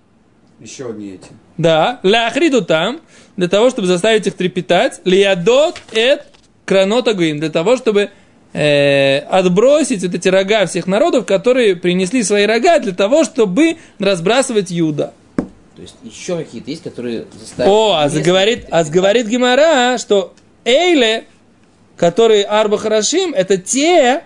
Еще 0.60 0.88
одни 0.88 1.10
эти. 1.10 1.28
да, 1.58 2.00
ляхриду 2.02 2.64
там, 2.64 3.00
для 3.36 3.48
того, 3.48 3.68
чтобы 3.68 3.86
заставить 3.86 4.26
их 4.26 4.34
трепетать, 4.34 5.00
лиадот 5.04 5.80
эт 5.92 6.26
кранота 6.64 7.12
гуим, 7.12 7.38
для 7.38 7.50
того, 7.50 7.76
чтобы 7.76 8.10
э, 8.54 9.18
отбросить 9.18 10.02
вот 10.02 10.14
эти 10.14 10.28
рога 10.28 10.64
всех 10.64 10.86
народов, 10.86 11.26
которые 11.26 11.76
принесли 11.76 12.22
свои 12.22 12.46
рога 12.46 12.78
для 12.78 12.92
того, 12.92 13.24
чтобы 13.24 13.76
разбрасывать 13.98 14.70
Юда. 14.70 15.12
То 15.76 15.82
есть 15.82 15.96
еще 16.02 16.38
какие-то 16.38 16.70
есть, 16.70 16.82
которые 16.82 17.26
заставят... 17.38 17.70
О, 17.70 17.92
а 17.98 18.08
заговорит, 18.08 18.64
а 18.70 18.82
заговорит 18.82 19.26
Гимара, 19.26 19.98
что 19.98 20.32
Эйле, 20.64 21.24
которые 21.96 22.44
Арба 22.44 22.78
Харашим, 22.78 23.32
это 23.34 23.56
те, 23.56 24.22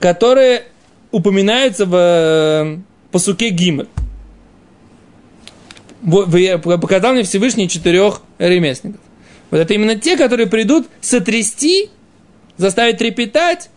которые 0.00 0.64
упоминаются 1.10 1.86
в 1.86 1.94
э, 1.94 2.78
посуке. 3.10 3.86
Во- 6.02 6.24
вы- 6.24 6.58
Показал 6.58 7.12
мне 7.14 7.22
Всевышний 7.22 7.68
четырех 7.68 8.20
ремесленников. 8.38 9.00
Вот 9.50 9.58
это 9.58 9.74
именно 9.74 9.96
те, 9.96 10.16
которые 10.16 10.46
придут 10.46 10.86
сотрясти, 11.00 11.90
заставить 12.56 12.98
трепетать, 12.98 13.70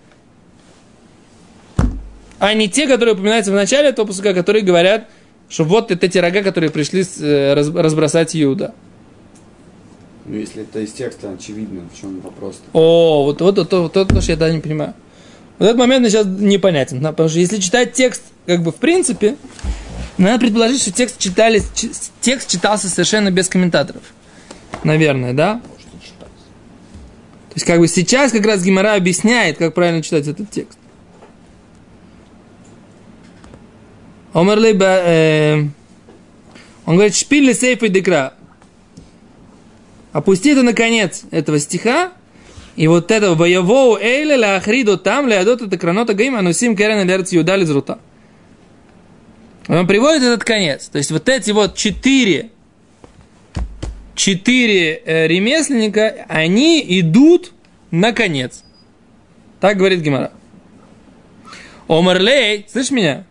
а 2.39 2.53
не 2.53 2.67
те, 2.67 2.87
которые 2.87 3.13
упоминаются 3.15 3.51
в 3.51 3.55
начале 3.55 3.89
этого 3.89 4.07
посука, 4.07 4.33
которые 4.33 4.63
говорят, 4.63 5.07
что 5.47 5.63
вот 5.63 5.91
это 5.91 6.07
те 6.07 6.19
рога, 6.21 6.41
которые 6.43 6.69
пришли 6.71 7.03
э, 7.21 7.53
раз- 7.53 7.69
разбросать 7.73 8.35
Иуда. 8.35 8.73
Ну, 10.25 10.35
если 10.37 10.61
это 10.63 10.79
из 10.79 10.91
текста, 10.93 11.31
очевидно, 11.31 11.81
в 11.93 11.99
чем 11.99 12.21
вопрос. 12.21 12.61
О, 12.73 13.23
вот, 13.25 13.41
вот, 13.41 13.57
вот, 13.57 13.71
вот, 13.73 13.95
вот, 13.95 14.07
то, 14.07 14.21
что 14.21 14.31
я 14.31 14.37
даже 14.37 14.53
не 14.53 14.61
понимаю. 14.61 14.93
Вот 15.57 15.65
этот 15.65 15.77
момент 15.79 16.07
сейчас 16.07 16.25
непонятен. 16.25 17.01
да, 17.01 17.11
Потому 17.11 17.29
что 17.29 17.39
если 17.39 17.57
читать 17.57 17.93
текст, 17.93 18.23
как 18.45 18.61
бы 18.63 18.71
в 18.71 18.75
принципе, 18.75 19.35
надо 20.17 20.39
предположить, 20.39 20.81
что 20.81 20.91
текст, 20.91 21.17
читали, 21.17 21.61
чи- 21.75 21.91
текст 22.21 22.49
читался 22.49 22.87
совершенно 22.89 23.31
без 23.31 23.47
комментаторов. 23.49 24.03
Наверное, 24.83 25.33
да? 25.33 25.55
Может, 25.55 25.87
и 25.87 26.05
читать. 26.05 26.27
То 27.49 27.55
есть, 27.55 27.65
как 27.65 27.79
бы 27.79 27.87
сейчас 27.87 28.31
как 28.31 28.45
раз 28.45 28.63
Гимара 28.63 28.93
объясняет, 28.95 29.57
как 29.57 29.73
правильно 29.73 30.01
читать 30.03 30.27
этот 30.27 30.49
текст. 30.51 30.77
Омерлей 34.33 34.73
ба- 34.73 35.01
э, 35.05 35.63
Он 36.85 36.95
говорит, 36.95 37.15
шпиль 37.15 37.53
сейф 37.53 37.83
и 37.83 37.89
декра. 37.89 38.33
Опусти 40.11 40.49
это 40.51 40.63
на 40.63 40.73
конец 40.73 41.23
этого 41.31 41.59
стиха, 41.59 42.11
и 42.75 42.87
вот 42.87 43.11
это 43.11 43.35
воевоу 43.35 43.97
эйле 43.97 44.37
ла 44.37 44.55
ахриду 44.55 44.97
там 44.97 45.27
леадот 45.27 45.61
это 45.61 45.77
кранота 45.77 46.13
гаим 46.13 46.35
анусим 46.35 46.75
керен 46.75 47.07
лерц 47.07 47.31
юдали 47.31 47.63
зрута. 47.63 47.99
Он 49.67 49.87
приводит 49.87 50.23
этот 50.23 50.43
конец. 50.43 50.87
То 50.89 50.97
есть 50.97 51.11
вот 51.11 51.29
эти 51.29 51.51
вот 51.51 51.75
четыре 51.75 52.49
четыре 54.15 55.01
э, 55.03 55.27
ремесленника, 55.27 56.25
они 56.27 56.83
идут 56.99 57.53
на 57.89 58.13
конец. 58.13 58.63
Так 59.59 59.77
говорит 59.77 60.01
Гимара. 60.01 60.31
Омарлей, 61.87 62.65
слышишь 62.71 62.91
меня? 62.91 63.25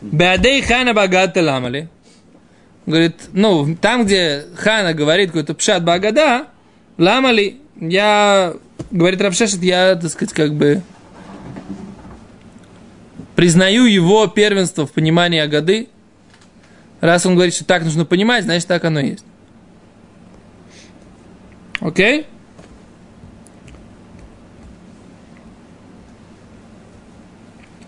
Беадей 0.00 0.62
хана 0.62 0.94
багата 0.94 1.42
ламали. 1.42 1.88
Говорит, 2.86 3.16
ну, 3.32 3.76
там, 3.76 4.04
где 4.04 4.44
хана 4.56 4.92
говорит 4.92 5.28
какой-то 5.28 5.54
пшат 5.54 5.84
багада, 5.84 6.46
Ламали, 6.98 7.58
я, 7.80 8.54
говорит 8.90 9.20
Равшешет, 9.20 9.62
я, 9.62 9.94
так 9.94 10.10
сказать, 10.10 10.34
как 10.34 10.54
бы 10.54 10.82
признаю 13.36 13.84
его 13.84 14.26
первенство 14.26 14.86
в 14.86 14.92
понимании 14.92 15.40
Агады. 15.40 15.88
Раз 17.00 17.26
он 17.26 17.34
говорит, 17.34 17.54
что 17.54 17.64
так 17.64 17.84
нужно 17.84 18.04
понимать, 18.04 18.44
значит, 18.44 18.68
так 18.68 18.84
оно 18.84 19.00
и 19.00 19.10
есть. 19.10 19.24
Окей? 21.80 22.26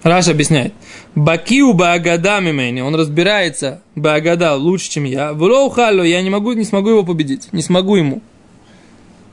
Раш 0.05 0.29
объясняет. 0.29 0.75
Бакиу 1.15 1.73
Баагада 1.73 2.39
мимени, 2.39 2.83
он 2.83 2.95
разбирается 2.95 3.81
Баагада 3.95 4.55
лучше, 4.55 4.91
чем 4.91 5.05
я. 5.05 5.33
Влоу 5.33 5.71
халло, 5.71 6.03
я 6.03 6.21
не 6.21 6.29
могу, 6.29 6.53
не 6.53 6.65
смогу 6.65 6.91
его 6.91 7.05
победить, 7.05 7.51
не 7.53 7.63
смогу 7.63 7.97
ему. 7.97 8.23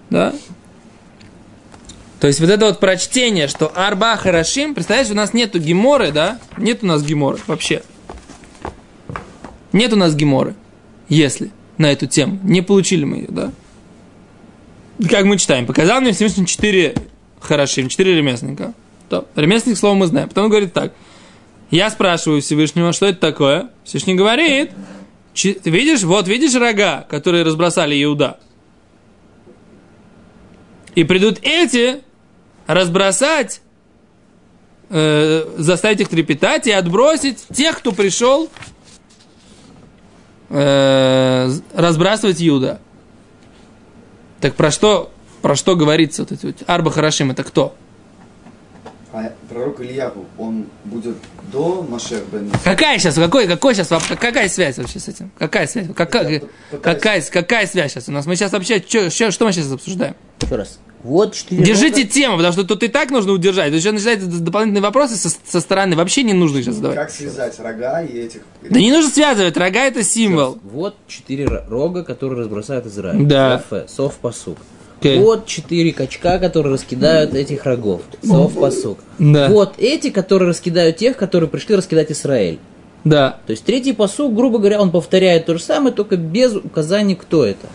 Да? 0.10 0.34
То 2.22 2.28
есть 2.28 2.40
вот 2.40 2.50
это 2.50 2.68
вот 2.68 2.80
прочтение, 2.80 3.50
что 3.50 3.70
Арба 3.76 4.16
Харашим, 4.16 4.74
представляешь, 4.74 5.12
у 5.12 5.14
нас 5.14 5.34
нету 5.34 5.60
геморы, 5.60 6.14
да? 6.14 6.40
Нет 6.56 6.84
у 6.84 6.86
нас 6.86 7.04
геморы 7.04 7.38
вообще. 7.48 7.84
Нет 9.74 9.92
у 9.92 9.98
нас 9.98 10.16
геморы, 10.16 10.56
если 11.10 11.52
на 11.78 11.92
эту 11.92 12.08
тему. 12.08 12.40
Не 12.44 12.62
получили 12.62 13.04
мы 13.04 13.18
ее, 13.18 13.28
да? 13.28 13.52
Как 15.10 15.26
мы 15.26 15.38
читаем, 15.38 15.66
показал 15.66 16.00
мне 16.00 16.14
Всевышний 16.14 16.46
четыре 16.46 16.96
Харашим, 17.42 17.90
четыре 17.90 18.16
ремесленника. 18.16 18.74
То, 19.12 19.28
ремесленник 19.36 19.78
слово 19.78 19.96
мы 19.96 20.08
знаем. 20.08 20.30
Потом 20.30 20.46
он 20.46 20.50
говорит 20.50 20.72
так. 20.72 20.94
Я 21.70 21.90
спрашиваю 21.90 22.42
Всевышнего, 22.42 22.94
что 22.94 23.08
это 23.08 23.20
такое? 23.20 23.70
Всевышний 23.84 24.16
говорит, 24.16 24.72
видишь, 25.36 26.04
вот 26.04 26.30
видишь 26.30 26.56
рога, 26.56 27.06
которые 27.10 27.44
разбросали 27.44 28.02
Иуда. 28.04 28.40
И 30.96 31.04
придут 31.04 31.40
эти 31.42 32.04
разбросать, 32.68 33.62
э, 34.90 35.46
заставить 35.58 36.00
их 36.00 36.08
трепетать 36.08 36.68
и 36.68 36.72
отбросить 36.72 37.46
тех, 37.54 37.80
кто 37.80 37.92
пришел 37.92 38.50
э, 40.48 41.52
разбрасывать 41.74 42.42
Иуда. 42.42 42.80
Так 44.40 44.56
про 44.56 44.72
что, 44.72 45.12
про 45.42 45.58
что 45.58 45.76
говорится? 45.76 46.22
Вот 46.22 46.32
эти 46.32 46.46
вот 46.46 46.56
Арба 46.66 46.92
Харашим 46.92 47.32
это 47.32 47.44
кто? 47.44 47.76
А 49.14 49.30
пророк 49.50 49.82
Ильяху, 49.82 50.26
он 50.38 50.68
будет 50.86 51.18
до 51.52 51.86
Машех 51.90 52.24
бен 52.32 52.50
Какая 52.64 52.98
сейчас, 52.98 53.16
какой, 53.16 53.46
какой 53.46 53.76
сейчас, 53.76 53.90
какая 53.90 54.48
связь 54.48 54.78
вообще 54.78 55.00
с 55.00 55.10
этим? 55.10 55.32
Какая 55.38 55.68
связь? 55.68 55.88
Какая, 55.94 56.42
какая, 56.82 57.22
какая 57.22 57.68
связь 57.68 57.92
сейчас 57.92 58.08
у 58.08 58.14
нас? 58.14 58.26
Мы 58.26 58.38
сейчас 58.38 58.54
вообще, 58.54 58.80
что, 58.80 59.10
что, 59.10 59.46
мы 59.46 59.52
сейчас 59.52 59.70
обсуждаем? 59.72 60.16
Еще 60.42 60.56
раз. 60.56 60.80
Вот 61.04 61.34
четыре 61.34 61.64
Держите 61.64 62.02
рога. 62.04 62.12
тему, 62.14 62.36
потому 62.38 62.54
что 62.54 62.64
тут 62.64 62.84
и 62.84 62.88
так 62.88 63.10
нужно 63.10 63.34
удержать. 63.34 63.72
Тут 63.72 63.80
еще 63.82 63.92
начинаются 63.92 64.28
дополнительные 64.28 64.84
вопросы 64.84 65.16
со, 65.16 65.30
со 65.46 65.60
стороны. 65.60 65.96
Вообще 65.96 66.22
не 66.24 66.34
нужно 66.34 66.60
их 66.60 66.66
сейчас 66.66 66.76
задавать. 66.76 66.96
Как 66.96 67.10
связать 67.10 67.60
рога 67.60 68.02
и 68.04 68.18
этих... 68.18 68.42
Да 68.62 68.80
не 68.80 68.92
нужно 68.92 69.10
связывать. 69.10 69.58
Рога 69.58 69.80
это 69.80 70.04
символ. 70.04 70.60
Вот 70.64 70.96
четыре 71.08 71.46
ро- 71.46 71.68
рога, 71.68 72.04
которые 72.04 72.42
разбросают 72.42 72.86
Израиль. 72.86 73.26
Да. 73.26 73.54
Яфе, 73.72 73.88
Сов 73.88 74.14
Окей. 75.02 75.20
Вот 75.20 75.48
четыре 75.48 75.94
качка, 75.94 76.38
которые 76.38 76.74
раскидают 76.74 77.34
этих 77.34 77.66
рогов. 77.66 78.02
Сов 78.24 78.54
посук. 78.54 79.00
Да. 79.18 79.50
Вот 79.50 79.74
эти, 79.80 80.12
которые 80.12 80.50
раскидают 80.50 80.98
тех, 80.98 81.18
которые 81.18 81.50
пришли 81.50 81.76
раскидать 81.76 82.12
Израиль. 82.12 82.60
Да. 83.04 83.40
То 83.48 83.52
есть 83.52 83.64
третий 83.64 83.94
посук, 83.94 84.36
грубо 84.36 84.60
говоря, 84.60 84.80
он 84.80 84.92
повторяет 84.92 85.48
то 85.48 85.58
же 85.58 85.64
самое, 85.64 85.94
только 85.94 86.18
без 86.18 86.56
указания, 86.56 87.16
кто 87.16 87.44
это. 87.44 87.68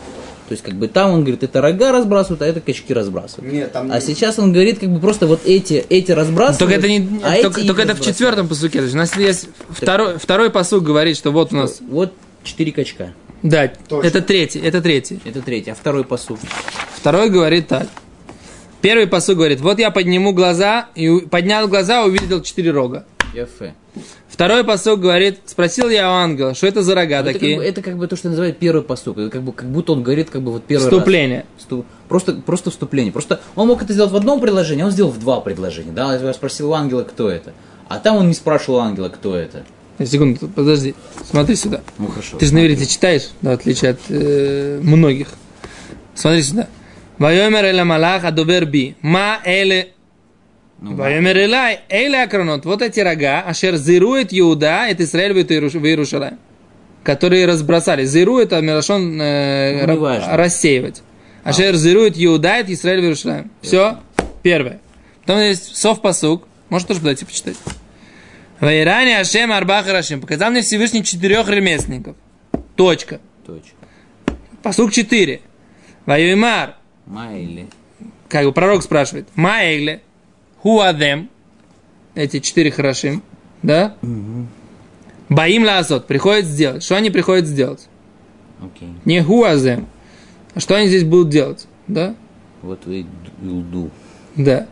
То 0.49 0.52
есть, 0.52 0.62
как 0.62 0.75
бы 0.75 0.87
там 0.87 1.11
он 1.11 1.21
говорит, 1.23 1.42
это 1.42 1.61
рога 1.61 1.90
разбрасывают, 1.90 2.42
а 2.42 2.47
это 2.47 2.61
качки 2.61 2.95
разбрасывают. 2.95 3.52
Нет, 3.52 3.73
там... 3.73 3.90
А 3.90 4.00
сейчас 4.00 4.38
он 4.38 4.53
говорит, 4.53 4.79
как 4.79 4.88
бы 4.90 5.00
просто 5.00 5.27
вот 5.27 5.40
эти, 5.44 5.85
эти 5.88 6.12
разбрасывают. 6.12 6.59
Только 6.61 6.74
это 6.74 6.88
не, 6.88 7.20
а 7.24 7.42
только, 7.42 7.61
эти 7.61 7.66
только 7.66 7.83
это 7.83 7.96
в 7.96 8.00
четвертом 8.00 8.46
посуке. 8.46 8.79
То 8.79 8.85
есть 8.85 8.94
у 8.94 8.98
нас 8.98 9.16
есть 9.16 9.48
второй, 9.68 10.18
второй 10.18 10.50
посук 10.50 10.85
говорит, 10.85 11.16
что 11.16 11.33
вот 11.33 11.53
у 11.53 11.57
нас, 11.57 11.81
Вот 11.90 12.12
четыре 12.44 12.70
качка. 12.70 13.12
Да, 13.42 13.68
Точно. 13.88 14.07
это 14.07 14.22
третий, 14.22 14.59
это 14.61 14.81
третий. 14.83 15.20
Это 15.25 15.40
третий. 15.42 15.70
А 15.70 15.75
второй 15.75 16.05
посук. 16.05 16.38
Второй 16.96 17.31
говорит 17.31 17.68
так. 17.68 17.87
Первый 18.81 19.07
посук 19.07 19.37
говорит, 19.37 19.61
вот 19.61 19.79
я 19.79 19.90
подниму 19.90 20.33
глаза, 20.33 20.88
и 20.94 21.20
поднял 21.20 21.66
глаза, 21.68 22.05
увидел 22.05 22.42
четыре 22.42 22.70
рога. 22.70 23.05
Яфе. 23.35 23.75
Второй 24.29 24.64
посук 24.64 25.01
говорит, 25.01 25.40
спросил 25.46 25.88
я 25.88 26.09
у 26.11 26.14
ангела, 26.14 26.55
что 26.55 26.66
это 26.66 26.83
за 26.83 26.94
рога 26.94 27.16
Это 27.20 27.25
как, 27.25 27.33
такие? 27.35 27.57
бы, 27.57 27.64
это 27.64 27.83
как 27.83 27.96
бы 27.96 28.07
то, 28.07 28.16
что 28.16 28.29
называют 28.29 28.59
первый 28.59 28.83
посук. 28.83 29.18
Это 29.18 29.31
как, 29.31 29.42
бы, 29.42 29.53
как 29.53 29.68
будто 29.68 29.92
он 29.92 30.03
говорит 30.03 30.31
как 30.31 30.42
бы 30.42 30.53
вот 30.53 30.64
первый 30.64 30.85
Вступление. 30.85 31.38
раз. 31.59 31.64
Всту- 31.66 31.85
Просто, 32.09 32.35
просто 32.35 32.70
вступление. 32.70 33.12
Просто 33.12 33.40
он 33.57 33.68
мог 33.68 33.83
это 33.83 33.92
сделать 33.92 34.12
в 34.12 34.16
одном 34.16 34.40
предложении, 34.40 34.83
а 34.83 34.87
он 34.87 34.92
сделал 34.92 35.11
в 35.11 35.18
два 35.18 35.40
предложения. 35.40 35.92
Да, 35.92 36.14
я 36.14 36.33
спросил 36.35 36.70
у 36.70 36.75
ангела, 36.75 37.03
кто 37.03 37.29
это. 37.31 37.53
А 37.88 37.99
там 37.99 38.16
он 38.16 38.29
не 38.29 38.35
спрашивал 38.35 38.79
у 38.79 38.83
ангела, 38.83 39.09
кто 39.09 39.37
это. 39.37 39.64
Секунду, 40.04 40.48
подожди, 40.48 40.94
смотри 41.30 41.56
сюда. 41.56 41.80
Ну 41.98 42.09
хорошо. 42.09 42.37
Ты 42.37 42.46
же 42.46 42.54
на 42.54 42.59
иврите 42.64 42.87
читаешь, 42.87 43.30
да, 43.40 43.50
в 43.50 43.54
отличие 43.54 43.92
от 43.92 44.00
э, 44.11 44.78
многих. 44.82 45.28
Смотри 46.14 46.42
сюда. 46.42 46.68
Вайомер 47.18 47.64
эля 47.64 47.85
малах 47.85 48.24
адовер 48.24 48.66
би. 48.66 48.94
Ма 49.00 49.38
эле... 49.44 49.88
Ну, 50.80 50.94
Вайомер 50.96 51.38
элай 51.38 51.80
эле 51.88 52.22
акронот. 52.22 52.66
Вот 52.66 52.82
эти 52.82 53.00
рога, 53.00 53.40
ашер 53.40 53.76
зирует 53.76 54.28
Иуда, 54.32 54.87
это 54.87 55.04
Израиль 55.04 55.32
в 55.32 55.38
Иеруш- 55.38 55.78
в 55.78 55.85
Иерушалаем. 55.87 56.38
Которые 57.02 57.46
разбросали. 57.46 58.04
Зиру 58.04 58.38
это 58.38 58.61
Мирашон 58.61 59.18
э, 59.20 59.87
Ну, 59.87 59.94
ра- 59.94 60.37
рассеивать. 60.37 61.02
Ашер 61.44 61.74
зирует 61.76 62.14
Иуда, 62.16 62.56
это 62.56 62.74
Израиль 62.74 63.00
в 63.00 63.04
Иерушалаем. 63.04 63.50
Все. 63.62 63.98
Первое. 64.42 64.80
Потом 65.24 65.40
есть 65.40 65.74
сов 65.76 66.02
посук. 66.02 66.46
Можешь 66.68 66.87
тоже 66.88 67.00
подойти 67.00 67.24
почитать. 67.24 67.56
Вайране 68.61 69.19
Ашем 69.21 69.53
Арба 69.53 69.83
Харашим. 69.83 70.21
Показал 70.21 70.51
мне 70.51 70.62
Всевышний 70.62 71.05
четырех 71.05 71.49
ремесленников. 71.49 72.16
Точка. 72.75 73.21
Точно. 73.47 73.77
Посук 74.62 74.92
4. 74.92 75.40
Ваюймар. 76.07 76.77
Майли. 77.07 77.69
Как 78.29 78.45
бы 78.45 78.53
пророк 78.53 78.83
спрашивает. 78.83 79.29
Are 80.64 80.99
them? 80.99 81.29
Эти 82.14 82.40
четыре 82.40 82.71
хорошим. 82.71 83.23
Да? 83.62 83.97
Баим 85.29 85.64
ласот. 85.64 86.07
Приходит 86.07 86.47
сделать. 86.47 86.83
Что 86.83 86.97
они 86.97 87.11
приходят 87.11 87.47
сделать? 87.47 87.88
Окей. 88.61 88.88
Не 89.05 89.21
them. 89.21 89.87
А 90.55 90.61
что 90.61 90.77
они 90.77 90.88
здесь 90.88 91.05
будут 91.05 91.29
делать? 91.29 91.66
Да? 91.87 92.14
Вот 92.62 92.87
вы 92.87 93.07
Илду. 93.42 93.90
Да. 94.35 94.66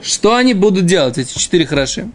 Что 0.00 0.36
они 0.36 0.54
будут 0.54 0.86
делать, 0.86 1.18
эти 1.18 1.36
четыре 1.36 1.66
хорошим? 1.66 2.14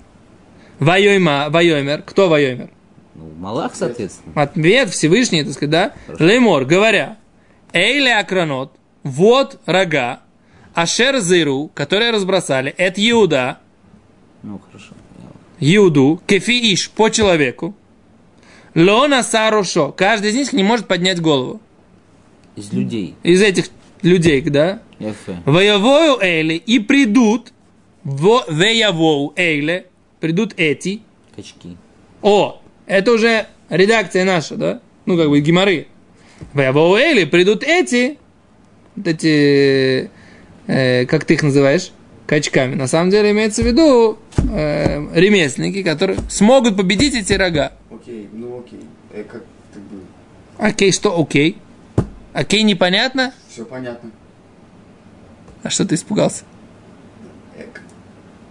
Вайойма, 0.83 1.47
Вайоймер. 1.49 2.01
Кто 2.03 2.29
Вайоймер? 2.29 2.69
Ну, 3.15 3.31
Малах, 3.37 3.75
соответственно. 3.75 4.41
Ответ 4.41 4.89
Всевышний, 4.89 5.43
так 5.43 5.53
сказать, 5.53 5.69
да? 5.69 5.93
Леймор, 6.19 6.65
говоря, 6.65 7.17
Эйле 7.71 8.15
Акранот, 8.15 8.73
вот 9.03 9.59
рога, 9.65 10.19
Ашер 10.73 11.19
Зиру, 11.19 11.71
которые 11.73 12.11
разбросали, 12.11 12.73
это 12.77 12.99
Иуда, 13.09 13.59
Ну, 14.41 14.59
хорошо. 14.59 14.93
Иуду, 15.59 16.21
Кефи 16.27 16.73
Иш, 16.73 16.89
по 16.89 17.09
человеку, 17.09 17.75
Лона 18.75 19.23
Сарушо, 19.23 19.91
каждый 19.91 20.31
из 20.31 20.35
них 20.35 20.53
не 20.53 20.63
может 20.63 20.87
поднять 20.87 21.21
голову. 21.21 21.61
Из 22.55 22.73
людей. 22.73 23.15
Из 23.23 23.41
этих 23.41 23.69
людей, 24.01 24.41
да? 24.41 24.81
Воевою 25.45 26.17
Эйли, 26.19 26.55
и 26.55 26.79
придут, 26.79 27.53
в 28.03 28.43
Веявоу 28.49 29.33
Эйле, 29.37 29.85
придут 30.23 30.53
эти, 30.55 31.01
Качки. 31.36 31.75
О, 32.21 32.62
это 32.86 33.12
уже 33.12 33.47
редакция 33.69 34.23
наша, 34.23 34.55
да? 34.55 34.79
Ну, 35.05 35.17
как 35.17 35.27
бы 35.27 35.41
геморы. 35.41 35.88
В 36.53 36.59
Эли 36.62 37.25
придут 37.25 37.62
эти, 37.62 38.17
вот 38.95 39.05
эти, 39.05 40.09
э, 40.67 41.05
как 41.07 41.25
ты 41.25 41.33
их 41.33 41.43
называешь, 41.43 41.91
качками. 42.25 42.75
На 42.75 42.88
самом 42.88 43.09
деле 43.09 43.31
имеется 43.31 43.63
в 43.63 43.65
виду 43.65 44.17
э, 44.49 45.05
ремесленники, 45.13 45.83
которые 45.83 46.19
смогут 46.29 46.77
победить 46.77 47.15
эти 47.15 47.33
рога. 47.33 47.73
Окей, 47.91 48.29
ну 48.31 48.59
окей. 48.59 48.79
Э, 49.12 49.25
как, 49.25 49.43
как 49.73 49.83
бы, 49.83 49.99
Окей, 50.57 50.93
что 50.93 51.19
окей? 51.19 51.57
Окей, 52.31 52.63
непонятно? 52.63 53.33
все 53.49 53.65
понятно. 53.65 54.09
А 55.63 55.69
что 55.69 55.86
ты 55.86 55.95
испугался? 55.95 56.45
Э, 57.57 57.63
к- 57.63 57.81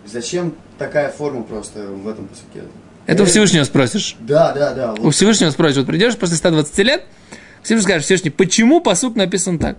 зачем 0.06 0.54
такая 0.82 1.10
форма 1.10 1.42
просто 1.42 1.80
в 1.86 2.08
этом 2.08 2.26
посуке? 2.26 2.64
Это 3.06 3.22
у 3.22 3.26
Всевышнего 3.26 3.64
спросишь. 3.64 4.16
Да, 4.20 4.52
да, 4.52 4.74
да. 4.74 4.92
У 4.94 5.02
Вот, 5.04 5.14
Всевышнего 5.14 5.50
спросишь. 5.50 5.78
Вот 5.78 5.86
придешь 5.86 6.16
после 6.16 6.36
120 6.36 6.78
лет, 6.78 7.04
Всевышний 7.62 7.84
скажешь, 7.88 8.04
Всевышний, 8.04 8.30
почему 8.30 8.80
посуд 8.80 9.16
написан 9.16 9.58
так? 9.58 9.76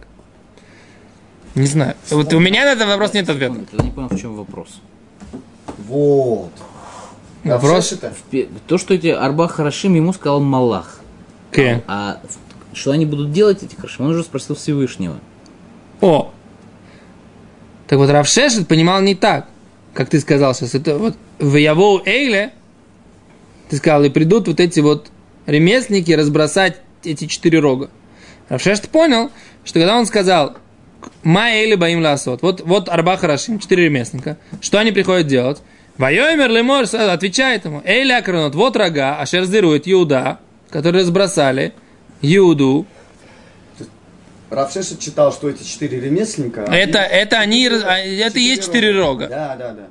Не 1.55 1.67
знаю. 1.67 1.95
Вот 2.09 2.33
у 2.33 2.39
меня 2.39 2.65
на 2.65 2.71
этот 2.73 2.87
вопрос 2.87 3.13
нет 3.13 3.29
ответа. 3.29 3.55
Я 3.73 3.83
не 3.83 3.91
понял, 3.91 4.09
в 4.09 4.19
чем 4.19 4.35
вопрос. 4.35 4.81
вот. 5.87 6.51
Вопрос? 7.43 7.71
Вообще-то, 7.91 8.11
В 8.11 8.21
пе- 8.29 8.47
То, 8.67 8.77
что 8.77 8.93
эти 8.93 9.07
Арба 9.07 9.47
Харашим 9.49 9.93
ему 9.95 10.13
сказал 10.13 10.39
Малах. 10.39 10.99
Окей. 11.51 11.81
А 11.87 12.21
в- 12.23 12.75
что 12.75 12.91
они 12.91 13.05
будут 13.05 13.31
делать, 13.33 13.61
эти 13.63 13.75
Харашим, 13.75 14.05
он 14.05 14.11
уже 14.11 14.23
спросил 14.23 14.55
Всевышнего. 14.55 15.17
О! 16.01 16.31
Так 17.87 17.99
вот, 17.99 18.09
Равшешет 18.09 18.67
понимал 18.67 19.01
не 19.01 19.13
так, 19.13 19.47
как 19.93 20.10
ты 20.10 20.19
сказал 20.19 20.53
сейчас. 20.53 20.75
Это 20.75 20.97
вот 20.97 21.15
в 21.39 21.56
Явоу 21.56 22.01
Эйле, 22.06 22.53
ты 23.69 23.77
сказал, 23.77 24.03
и 24.03 24.10
придут 24.10 24.47
вот 24.47 24.60
эти 24.60 24.79
вот 24.79 25.10
ремесленники 25.45 26.12
разбросать 26.12 26.77
эти 27.03 27.27
четыре 27.27 27.60
рога. 27.60 27.89
Равшешет 28.49 28.89
понял, 28.89 29.32
что 29.63 29.79
когда 29.79 29.97
он 29.97 30.06
сказал, 30.06 30.58
Ма 31.23 31.51
Эйли 31.51 31.75
Баим 31.75 32.01
Ласот, 32.01 32.41
вот, 32.41 32.62
вот 32.62 32.89
Арба 32.89 33.17
Харашим, 33.17 33.60
четыре 33.60 33.86
ремесленника, 33.86 34.38
что 34.62 34.79
они 34.79 34.91
приходят 34.91 35.27
делать? 35.27 35.62
Вайомер 35.97 36.49
Лемор 36.49 36.86
отвечает 36.91 37.65
ему, 37.65 37.82
Эйли 37.86 38.13
Акронот, 38.13 38.56
вот 38.56 38.75
рога, 38.75 39.19
а 39.19 39.25
шерзирует 39.25 39.88
Иуда, 39.88 40.39
которые 40.69 41.03
разбросали 41.03 41.73
Иуду, 42.21 42.88
Равшеша 44.53 44.97
читал, 44.97 45.33
что 45.33 45.49
эти 45.49 45.63
четыре 45.63 45.99
ремесленника... 45.99 46.61
Это, 46.61 46.99
это 46.99 47.39
они, 47.39 47.67
а, 47.67 47.97
это 47.97 48.39
и 48.39 48.43
есть 48.43 48.65
четыре 48.65 48.91
рога. 48.97 49.27
Да, 49.27 49.55
да, 49.55 49.71
да. 49.73 49.87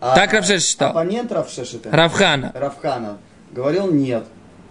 А 0.00 0.14
Так 0.14 0.32
Равшеша 0.32 0.66
читал. 0.66 0.90
Оппонент 0.90 1.30
Равшеша, 1.32 1.78
Равхана. 1.90 2.52
Равхана, 2.54 3.18
говорил 3.50 3.90
нет. 3.90 4.24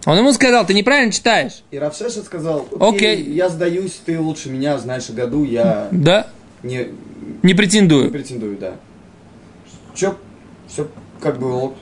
Он 0.06 0.16
ему 0.16 0.32
сказал, 0.32 0.66
ты 0.66 0.72
неправильно 0.72 1.12
читаешь. 1.12 1.62
И 1.70 1.78
Равшеша 1.78 2.22
сказал, 2.22 2.66
Окей. 2.80 3.16
окей, 3.16 3.32
я 3.34 3.48
сдаюсь, 3.50 4.00
ты 4.04 4.18
лучше 4.18 4.48
меня 4.48 4.78
знаешь 4.78 5.10
о 5.10 5.12
году, 5.12 5.44
я 5.44 5.88
Да? 5.90 6.26
не, 6.62 6.76
Не 6.78 6.88
не 7.42 7.54
претендую. 7.54 8.10
претендую, 8.10 8.56
да. 8.56 8.72
Чё, 9.94 10.16
все 10.68 10.88
как 11.20 11.38
бы. 11.38 11.74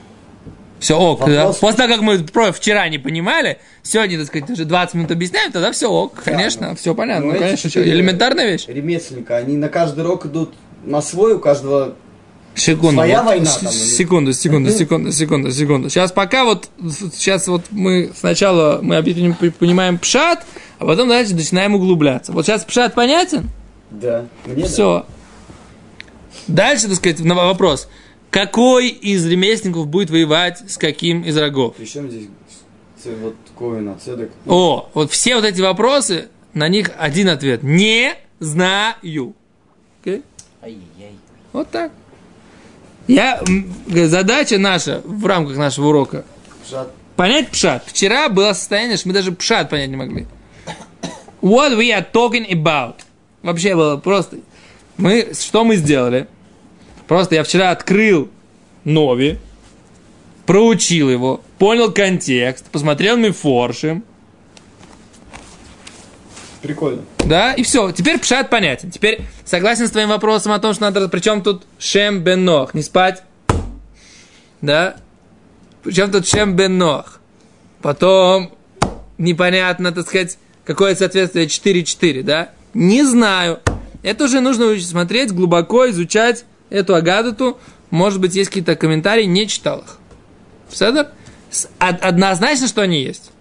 Все, 0.79 0.97
ок. 0.97 1.19
да. 1.25 1.45
Вопрос- 1.45 1.57
После 1.57 1.77
того, 1.77 1.93
как 1.93 2.01
мы 2.01 2.19
про 2.19 2.51
вчера 2.51 2.87
не 2.89 2.97
понимали, 2.97 3.59
сегодня, 3.83 4.17
так 4.17 4.27
сказать, 4.27 4.49
уже 4.49 4.65
20 4.65 4.93
минут 4.95 5.11
объясняем, 5.11 5.51
тогда 5.51 5.71
все 5.71 5.89
ок. 5.89 6.21
Конечно, 6.23 6.69
ну, 6.69 6.75
все 6.75 6.95
понятно. 6.95 7.25
ну, 7.27 7.33
Ну, 7.33 7.39
конечно, 7.39 7.69
что, 7.69 7.83
элементарная 7.83 8.49
вещь. 8.49 8.65
Ремесленника, 8.67 9.37
они 9.37 9.57
на 9.57 9.67
каждый 9.69 10.03
рок 10.05 10.25
идут 10.25 10.53
на 10.85 11.01
свой, 11.01 11.33
у 11.33 11.39
каждого... 11.39 11.95
Секунду. 12.55 12.95
Своя 12.95 13.21
вот, 13.21 13.27
война 13.27 13.51
там, 13.61 13.71
секунду, 13.71 14.33
секунду, 14.33 14.71
секунду, 14.71 15.11
секунду, 15.11 15.51
секунду. 15.51 15.89
Сейчас 15.89 16.11
пока 16.11 16.43
вот, 16.43 16.69
сейчас 17.13 17.47
вот 17.47 17.65
мы 17.69 18.11
сначала 18.17 18.79
мы 18.81 18.97
объясним- 18.97 19.35
понимаем 19.51 19.97
пшат, 19.97 20.45
а 20.77 20.85
потом 20.85 21.07
дальше 21.09 21.35
начинаем 21.35 21.75
углубляться. 21.75 22.31
Вот 22.33 22.45
сейчас 22.45 22.63
пшат 22.65 22.95
понятен? 22.95 23.49
Да, 23.91 24.25
мне 24.45 24.63
да. 24.63 24.67
Все. 24.67 25.05
Дальше, 26.47 26.87
так 26.87 26.95
сказать, 26.95 27.19
вопрос. 27.21 27.87
Какой 28.31 28.89
из 28.89 29.25
ремесленников 29.25 29.87
будет 29.87 30.09
воевать 30.09 30.69
с 30.69 30.77
каким 30.77 31.23
из 31.23 31.35
рогов? 31.37 31.75
Причем 31.77 32.09
здесь 32.09 32.27
вот 33.05 33.35
Ковина, 33.57 33.97
Цедек. 34.03 34.31
О, 34.45 34.89
вот 34.93 35.11
все 35.11 35.35
вот 35.35 35.45
эти 35.45 35.61
вопросы, 35.61 36.29
на 36.53 36.67
них 36.67 36.91
один 36.97 37.29
ответ. 37.29 37.63
Не 37.63 38.15
знаю. 38.39 39.33
Ай-яй. 40.61 41.15
Вот 41.53 41.69
так. 41.71 41.91
Я, 43.07 43.41
задача 43.87 44.59
наша 44.59 45.01
в 45.03 45.25
рамках 45.25 45.57
нашего 45.57 45.87
урока 45.87 46.25
Жад- 46.69 46.91
понять 47.15 47.49
пшат. 47.49 47.83
Вчера 47.87 48.29
было 48.29 48.53
состояние, 48.53 48.97
что 48.97 49.07
мы 49.07 49.13
даже 49.15 49.31
пшат 49.31 49.69
понять 49.69 49.89
не 49.89 49.95
могли. 49.95 50.27
What 51.41 51.75
we 51.77 51.89
are 51.89 52.05
talking 52.11 52.47
about. 52.51 52.95
Вообще 53.41 53.75
было 53.75 53.97
просто... 53.97 54.37
Мы, 54.97 55.31
что 55.33 55.63
мы 55.63 55.77
сделали? 55.77 56.27
Просто 57.09 57.33
я 57.33 57.43
вчера 57.43 57.71
открыл 57.71 58.29
Нови, 58.83 59.39
проучил 60.45 61.09
его, 61.09 61.41
понял 61.57 61.91
контекст, 61.91 62.69
посмотрел 62.69 63.17
Мифоршим, 63.17 64.05
Прикольно. 66.61 67.01
да, 67.25 67.53
и 67.53 67.63
все. 67.63 67.91
Теперь 67.91 68.19
пшат 68.19 68.51
понятен. 68.51 68.91
Теперь 68.91 69.21
согласен 69.43 69.87
с 69.87 69.91
твоим 69.91 70.09
вопросом 70.09 70.51
о 70.51 70.59
том, 70.59 70.75
что 70.75 70.83
надо... 70.83 71.09
Причем 71.09 71.41
тут 71.41 71.63
Шем 71.79 72.19
бен 72.19 72.45
Нох, 72.45 72.75
не 72.75 72.83
спать. 72.83 73.23
Да? 74.61 74.95
Причем 75.81 76.11
тут 76.11 76.27
Шем 76.27 76.55
бен 76.55 76.77
Нох. 76.77 77.21
Потом 77.81 78.51
непонятно, 79.17 79.91
так 79.91 80.05
сказать, 80.05 80.37
какое 80.63 80.93
соответствие 80.93 81.47
4-4, 81.47 82.21
да? 82.21 82.51
Не 82.75 83.03
знаю. 83.03 83.61
Это 84.03 84.25
уже 84.25 84.41
нужно 84.41 84.79
смотреть, 84.79 85.33
глубоко 85.33 85.89
изучать 85.89 86.45
эту 86.69 86.95
агадату. 86.95 87.57
Может 87.89 88.21
быть, 88.21 88.35
есть 88.35 88.49
какие-то 88.49 88.75
комментарии, 88.75 89.23
не 89.23 89.47
читал 89.47 89.79
их. 89.79 89.97
Седер? 90.69 91.07
Однозначно, 91.79 92.67
что 92.67 92.81
они 92.81 93.01
есть. 93.01 93.31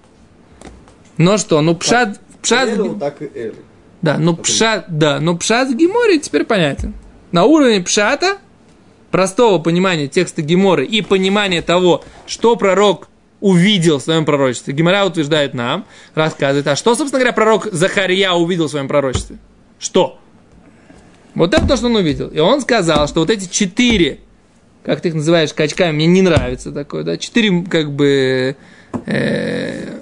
Но 1.19 1.37
что, 1.37 1.61
ну 1.61 1.75
пшат... 1.75 2.21
пшат 2.41 2.69
Элю, 2.69 2.95
так 2.95 3.21
и 3.21 3.31
Элю. 3.35 3.57
да, 4.03 4.19
но 4.19 4.35
пшат, 4.35 4.87
да, 4.89 5.21
но 5.21 5.37
пшат 5.37 5.69
в 5.69 5.77
Геморе 5.77 6.19
теперь 6.19 6.45
понятен. 6.45 6.95
На 7.33 7.45
уровне 7.45 7.83
пшата, 7.83 8.39
простого 9.11 9.59
понимания 9.59 10.09
текста 10.09 10.43
Геморы 10.43 10.87
и 10.87 11.03
понимания 11.03 11.61
того, 11.61 12.05
что 12.27 12.57
пророк 12.57 13.09
увидел 13.41 13.99
в 13.99 14.03
своем 14.03 14.25
пророчестве. 14.25 14.75
Гемора 14.75 15.05
утверждает 15.05 15.55
нам, 15.55 15.85
рассказывает, 16.15 16.67
а 16.67 16.77
что, 16.77 16.95
собственно 16.95 17.21
говоря, 17.21 17.33
пророк 17.33 17.67
Захария 17.71 18.31
увидел 18.33 18.67
в 18.67 18.71
своем 18.71 18.89
пророчестве? 18.89 19.39
Что? 19.79 20.19
Вот 21.39 21.55
это 21.55 21.67
то, 21.67 21.77
что 21.77 21.87
он 21.87 21.97
увидел. 21.97 22.29
И 22.29 22.41
он 22.41 22.61
сказал, 22.61 23.07
что 23.07 23.21
вот 23.21 23.31
эти 23.31 23.49
четыре, 23.49 24.19
как 24.85 25.01
ты 25.01 25.09
их 25.09 25.15
называешь, 25.15 25.55
качками, 25.55 25.93
мне 25.93 26.07
не 26.07 26.23
нравится 26.23 26.73
такое, 26.73 27.05
да, 27.05 27.17
четыре, 27.17 27.63
как 27.63 27.93
бы, 27.93 28.57
э, 29.07 30.01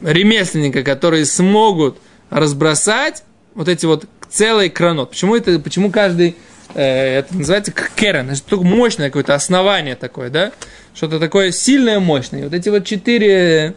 ремесленника, 0.00 0.82
которые 0.82 1.26
смогут 1.26 1.98
разбросать 2.30 3.24
вот 3.54 3.68
эти 3.68 3.84
вот 3.84 4.06
целый 4.30 4.70
кранот. 4.70 5.10
Почему 5.10 5.36
это, 5.36 5.58
почему 5.58 5.90
каждый, 5.90 6.34
э, 6.74 7.18
это 7.18 7.36
называется 7.36 7.72
керен, 7.94 8.30
это 8.30 8.42
такое 8.42 8.64
мощное 8.66 9.08
какое-то 9.08 9.34
основание 9.34 9.96
такое, 9.96 10.30
да, 10.30 10.52
что-то 10.94 11.20
такое 11.20 11.50
сильное, 11.50 12.00
мощное. 12.00 12.40
И 12.40 12.44
вот 12.44 12.54
эти 12.54 12.70
вот 12.70 12.86
четыре 12.86 13.74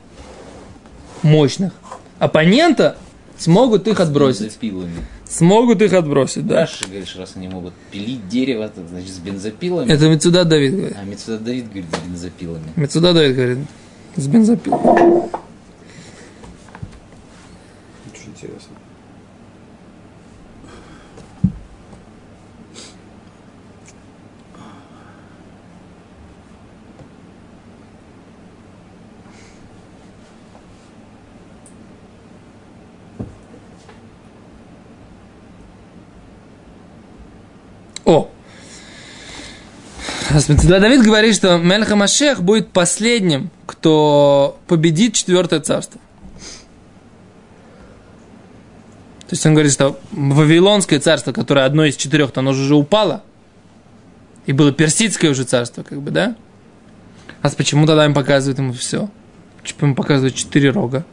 мощных 1.21 1.73
оппонента 2.17 2.97
смогут 3.37 3.87
их 3.87 3.99
отбросить. 3.99 4.43
Бензопилами. 4.43 5.05
Смогут 5.27 5.81
их 5.81 5.93
отбросить, 5.93 6.47
да. 6.47 6.61
Раши, 6.61 6.85
говоришь, 6.85 7.15
раз 7.15 7.33
они 7.35 7.47
могут 7.47 7.73
пилить 7.91 8.27
дерево, 8.27 8.69
то, 8.69 8.85
значит, 8.87 9.09
с 9.09 9.19
бензопилами. 9.19 9.91
Это 9.91 10.09
Мецуда 10.09 10.45
Давид 10.45 10.75
говорит. 10.75 10.97
А 10.99 11.03
Мецуда 11.03 11.39
Давид 11.39 11.65
говорит, 11.65 11.85
с 11.91 12.07
бензопилами. 12.07 12.73
Мецуда 12.75 13.13
Давид 13.13 13.35
говорит. 13.35 13.57
С 14.15 14.27
бензопилой. 14.27 14.79
Очень 18.11 18.31
интересно. 18.35 18.75
О! 38.07 38.13
Мецуда 38.13 38.29
Давид 40.29 41.03
говорит, 41.03 41.35
что 41.35 41.57
Мельха 41.57 41.95
Машех 41.95 42.41
будет 42.41 42.69
последним, 42.69 43.49
кто 43.65 44.59
победит 44.67 45.13
четвертое 45.13 45.59
царство. 45.59 45.99
То 49.27 49.33
есть 49.33 49.45
он 49.45 49.53
говорит, 49.53 49.73
что 49.73 49.99
Вавилонское 50.11 50.99
царство, 50.99 51.33
которое 51.33 51.65
одно 51.65 51.83
из 51.85 51.97
четырех, 51.97 52.31
то 52.31 52.39
оно 52.39 52.53
же 52.53 52.63
уже 52.63 52.75
упало. 52.75 53.23
И 54.45 54.53
было 54.53 54.71
персидское 54.71 55.31
уже 55.31 55.43
царство, 55.43 55.83
как 55.83 56.01
бы, 56.01 56.11
да? 56.11 56.35
А 57.41 57.49
почему 57.49 57.85
тогда 57.85 58.05
им 58.05 58.13
показывают 58.13 58.57
ему 58.57 58.71
все? 58.71 59.09
Почему 59.61 59.87
ему 59.87 59.95
показывают 59.95 60.35
четыре 60.35 60.69
рога? 60.69 61.05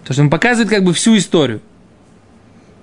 Потому 0.00 0.14
что 0.14 0.22
он 0.22 0.30
показывает 0.30 0.68
как 0.68 0.82
бы 0.82 0.92
всю 0.92 1.16
историю. 1.16 1.60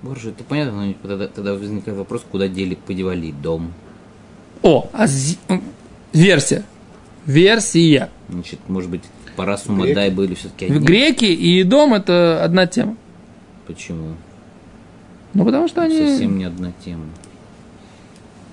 Боже, 0.00 0.30
это 0.30 0.42
понятно, 0.42 0.86
но 0.86 0.94
тогда, 0.94 1.28
тогда 1.28 1.52
возникает 1.52 1.96
вопрос, 1.96 2.24
куда 2.28 2.48
дели, 2.48 2.74
подевали 2.74 3.30
дом. 3.30 3.72
О, 4.62 4.88
а 4.92 5.06
м, 5.48 5.62
версия. 6.12 6.64
Версия. 7.26 8.10
Значит, 8.28 8.60
может 8.68 8.90
быть, 8.90 9.02
пора 9.36 9.56
сумма 9.58 9.84
Греки. 9.84 9.94
дай 9.94 10.10
были 10.10 10.34
все-таки 10.34 10.66
одни. 10.66 10.78
Греки 10.78 11.24
и 11.24 11.62
дом 11.64 11.94
это 11.94 12.42
одна 12.44 12.66
тема. 12.66 12.96
Почему? 13.66 14.14
Ну, 15.34 15.44
потому 15.44 15.68
что 15.68 15.82
они 15.82 15.98
Совсем 15.98 16.38
не 16.38 16.44
одна 16.44 16.72
тема. 16.84 17.04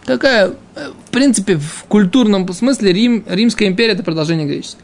такая, 0.05 0.53
э, 0.75 0.91
в 1.07 1.11
принципе, 1.11 1.57
в 1.57 1.83
культурном 1.87 2.51
смысле 2.53 2.93
Рим, 2.93 3.23
Римская 3.27 3.67
империя 3.67 3.93
это 3.93 4.03
продолжение 4.03 4.47
греческой. 4.47 4.83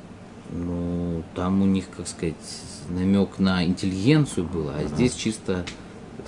Ну, 0.52 1.24
там 1.36 1.62
у 1.62 1.66
них, 1.66 1.86
как 1.96 2.08
сказать, 2.08 2.36
намек 2.90 3.40
на 3.40 3.64
интеллигенцию 3.66 4.46
был, 4.46 4.70
а 4.70 4.84
здесь 4.88 5.14
чисто... 5.16 5.66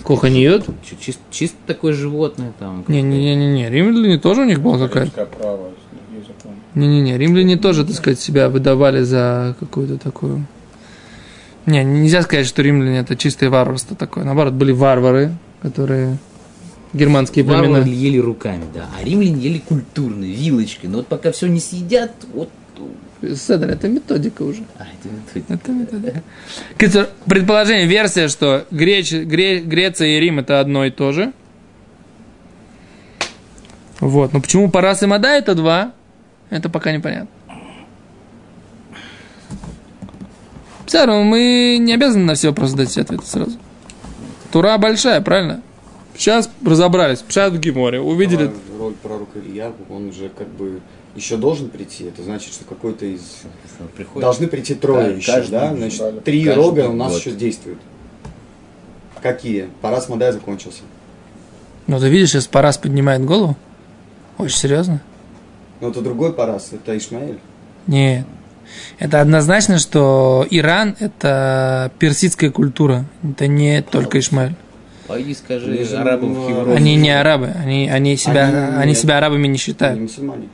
Куханиот? 0.03 0.65
чу- 0.65 0.95
чис- 0.99 1.19
Чисто 1.31 1.57
такое 1.65 1.93
животное 1.93 2.53
там. 2.59 2.83
как 2.83 2.89
Не-не-не-не, 2.89 3.69
римляне 3.69 4.17
тоже 4.17 4.41
у 4.41 4.45
них 4.45 4.61
была 4.61 4.77
какая-то. 4.87 5.27
Не-не-не, 6.75 7.17
римляне 7.17 7.57
тоже, 7.57 7.85
так 7.85 7.95
сказать, 7.95 8.19
себя 8.19 8.49
выдавали 8.49 9.01
за 9.01 9.55
какую-то 9.59 9.97
такую... 9.97 10.45
Не, 11.65 11.83
нельзя 11.83 12.21
сказать, 12.21 12.45
что 12.45 12.61
римляне 12.61 12.99
это 12.99 13.15
чистое 13.17 13.49
варварство 13.49 13.95
такое. 13.95 14.23
Наоборот, 14.23 14.53
были 14.53 14.71
варвары, 14.71 15.33
которые 15.61 16.17
германские 16.93 17.43
племена. 17.43 17.63
Варвары 17.63 17.89
ели 17.89 18.19
руками, 18.19 18.63
да. 18.73 18.87
А 18.97 19.03
римляне 19.03 19.41
ели 19.41 19.57
культурно, 19.59 20.23
вилочкой. 20.23 20.89
Но 20.89 20.97
вот 20.99 21.07
пока 21.07 21.31
все 21.31 21.47
не 21.47 21.59
съедят, 21.59 22.11
вот... 22.33 22.49
Седр, 23.21 23.69
это 23.69 23.87
методика 23.87 24.43
уже. 24.43 24.63
А, 24.77 24.83
это 24.83 25.09
вот 25.09 25.59
Это 25.59 25.71
методика. 25.71 26.23
Кстати, 26.77 27.09
Предположение, 27.25 27.87
версия, 27.87 28.27
что 28.27 28.65
Греч, 28.71 29.11
Гре- 29.11 29.59
Греция 29.61 30.17
и 30.17 30.19
Рим 30.19 30.39
это 30.39 30.59
одно 30.59 30.85
и 30.85 30.91
то 30.91 31.11
же. 31.11 31.33
Вот. 33.99 34.33
Но 34.33 34.41
почему 34.41 34.69
Парас 34.69 35.01
и 35.01 35.07
Мада 35.07 35.29
это 35.29 35.55
два, 35.55 35.93
это 36.51 36.69
пока 36.69 36.91
непонятно. 36.91 37.29
Все 40.85 41.05
равно 41.05 41.23
мы 41.23 41.77
не 41.79 41.93
обязаны 41.93 42.23
на 42.25 42.35
все 42.35 42.49
вопросы 42.49 42.75
дать 42.75 42.89
все 42.89 43.01
ответы 43.01 43.25
сразу. 43.25 43.57
Тура 44.51 44.77
большая, 44.77 45.19
правильно? 45.21 45.61
Сейчас 46.15 46.49
разобрались, 46.65 47.19
пшат 47.19 47.53
в 47.53 47.59
Гиморе, 47.59 47.99
увидели. 47.99 48.49
Роль 48.79 48.93
пророка 48.93 49.39
Илья, 49.39 49.71
он 49.89 50.13
же 50.13 50.29
как 50.29 50.47
бы 50.47 50.79
еще 51.17 51.35
должен 51.35 51.69
прийти. 51.69 52.05
Это 52.05 52.23
значит, 52.23 52.53
что 52.53 52.63
какой-то 52.63 53.05
из... 53.05 53.41
приходит. 53.95 54.21
Должны 54.21 54.47
прийти 54.47 54.75
трое 54.75 55.11
Ка- 55.11 55.17
еще, 55.17 55.31
каждый 55.33 55.51
да? 55.51 55.69
год. 55.69 55.77
Значит, 55.79 56.23
три 56.23 56.45
Каждый 56.45 56.57
рога 56.57 56.89
у 56.89 56.93
нас 56.93 57.11
год. 57.11 57.19
еще 57.21 57.31
действуют. 57.31 57.79
Какие? 59.21 59.69
Парас 59.81 60.07
Мадай 60.09 60.31
закончился. 60.31 60.83
Ну, 61.87 61.99
ты 61.99 62.07
видишь, 62.09 62.29
сейчас 62.31 62.47
Парас 62.47 62.77
поднимает 62.77 63.25
голову. 63.25 63.57
Очень 64.37 64.57
серьезно. 64.57 65.01
Но 65.81 65.89
это 65.89 66.01
другой 66.01 66.33
Парас, 66.33 66.69
это 66.71 66.95
Ишмаэль. 66.97 67.39
Нет. 67.87 68.25
Это 68.99 69.21
однозначно, 69.21 69.79
что 69.79 70.45
Иран– 70.51 70.95
это 70.99 71.91
персидская 71.99 72.51
культура. 72.51 73.05
Это 73.23 73.47
не 73.47 73.81
только 73.81 74.19
Ишмаэль. 74.19 74.55
Пойди 75.07 75.33
скажи 75.33 75.71
Они 75.71 75.93
арабам 75.93 76.33
ну, 76.33 76.45
в 76.45 76.49
Европе. 76.49 76.71
Они 76.73 76.95
не 76.95 77.09
арабы. 77.09 77.47
Они, 77.47 77.89
они, 77.89 78.17
себя, 78.17 78.47
Они 78.47 78.81
они, 78.83 78.93
себя 78.93 79.17
арабами 79.17 79.43
не 79.43 79.47
Они 79.47 79.57
считают. 79.57 79.99
мусульмане. 79.99 80.49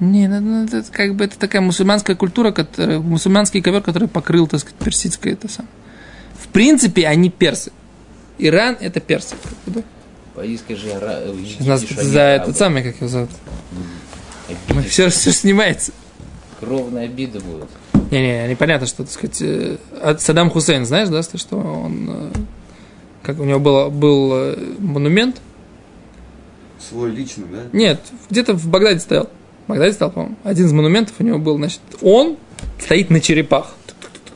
Не, 0.00 0.28
ну, 0.28 0.40
ну, 0.40 0.64
это 0.64 0.82
как 0.90 1.14
бы 1.14 1.24
это 1.24 1.38
такая 1.38 1.60
мусульманская 1.60 2.16
культура, 2.16 2.52
которая, 2.52 3.00
мусульманский 3.00 3.60
ковер, 3.60 3.82
который 3.82 4.08
покрыл, 4.08 4.46
так 4.46 4.60
сказать, 4.60 4.78
персидское 4.78 5.34
это 5.34 5.48
самое. 5.48 5.72
В 6.38 6.48
принципе, 6.48 7.06
они 7.06 7.28
персы. 7.28 7.70
Иран– 8.38 8.78
это 8.80 9.00
персы. 9.00 9.36
как 9.42 9.74
бы, 9.74 9.80
да. 9.80 9.86
Пойди 10.34 10.56
скажи 10.56 10.90
арабам. 10.90 11.44
Сейчас 11.44 11.66
нас 11.66 11.82
за 11.82 12.20
этот 12.20 12.56
самый, 12.56 12.82
как 12.82 12.96
его 12.96 13.08
зовут. 13.08 13.30
Все, 14.88 15.10
все 15.10 15.32
снимается. 15.32 15.92
Кровная 16.60 17.04
обида 17.04 17.40
будет. 17.40 17.68
Не-не, 18.10 18.48
непонятно, 18.48 18.86
что, 18.86 19.04
так 19.04 19.12
сказать, 19.12 19.40
э, 19.40 19.76
от 20.02 20.20
Саддам 20.20 20.50
Хусейн, 20.50 20.84
знаешь, 20.84 21.08
да, 21.08 21.22
что 21.22 21.56
он, 21.56 22.10
э, 22.10 22.32
как 23.22 23.38
у 23.38 23.44
него 23.44 23.60
было, 23.60 23.88
был 23.88 24.32
э, 24.34 24.56
монумент, 24.78 25.36
Свой 26.88 27.10
личный, 27.10 27.46
да? 27.52 27.58
нет, 27.72 28.00
где-то 28.28 28.54
в 28.54 28.66
Багдаде 28.66 28.98
стоял, 28.98 29.30
в 29.70 29.78
Багдаде 29.78 29.92
стоял, 29.94 30.10
по-моему, 30.12 30.36
один 30.44 30.66
из 30.66 30.72
монументов 30.72 31.14
у 31.18 31.22
него 31.24 31.38
был, 31.38 31.56
значит, 31.56 31.80
он 32.02 32.36
стоит 32.78 33.10
на 33.10 33.20
черепах, 33.20 33.74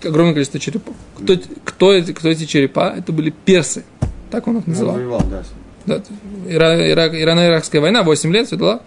огромное 0.05 0.35
количество 0.35 0.61
черепов. 0.61 0.95
Кто, 1.19 1.37
кто, 1.65 1.93
эти, 1.93 2.13
кто 2.13 2.29
эти 2.29 2.45
черепа? 2.45 2.95
Это 2.97 3.13
были 3.13 3.31
персы, 3.45 3.85
так 4.31 4.47
он 4.49 4.59
их 4.59 4.65
Он 4.67 4.73
называл. 4.73 4.95
воевал, 4.97 5.23
да. 5.31 5.43
Да, 5.87 6.03
Ира- 6.49 6.91
Ирак- 6.93 7.15
Ирано-Иракская 7.15 7.81
война, 7.81 8.03
8 8.03 8.33
лет, 8.33 8.47
все 8.47 8.57
дела. 8.57 8.81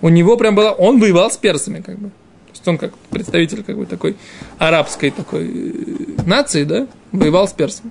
У 0.00 0.08
него 0.08 0.36
прям 0.36 0.54
было, 0.54 0.70
он 0.70 0.98
воевал 1.00 1.30
с 1.30 1.36
персами, 1.36 1.80
как 1.80 1.98
бы. 1.98 2.08
То 2.08 2.52
есть 2.52 2.68
он 2.68 2.78
как 2.78 2.92
представитель 3.10 3.62
как 3.62 3.76
бы 3.76 3.86
такой 3.86 4.16
арабской 4.58 5.10
такой 5.10 5.44
э, 5.48 6.22
нации, 6.26 6.64
да, 6.64 6.86
воевал 7.12 7.46
с 7.48 7.52
персами. 7.52 7.90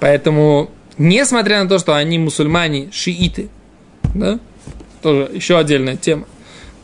Поэтому, 0.00 0.70
несмотря 0.96 1.62
на 1.62 1.68
то, 1.68 1.78
что 1.78 1.94
они 1.94 2.18
мусульмане, 2.18 2.88
шииты, 2.92 3.48
да, 4.14 4.38
тоже 5.02 5.30
еще 5.32 5.58
отдельная 5.58 5.96
тема, 5.96 6.26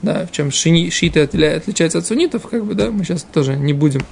да, 0.03 0.27
в 0.27 0.33
чем 0.33 0.51
шини, 0.51 0.91
шииты 0.91 1.21
отличаются 1.21 1.99
от 1.99 2.07
суннитов, 2.07 2.49
как 2.49 2.65
бы, 2.65 2.75
да, 2.75 2.91
мы 2.91 3.05
сейчас 3.05 3.23
тоже 3.23 3.57
не 3.57 3.73
будем 3.73 4.03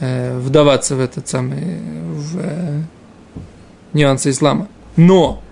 э, 0.00 0.36
вдаваться 0.38 0.96
в 0.96 1.00
этот 1.00 1.28
самый, 1.28 1.78
в 2.12 2.38
э, 2.38 2.82
нюансы 3.92 4.30
ислама. 4.30 4.68
Но 4.96 5.42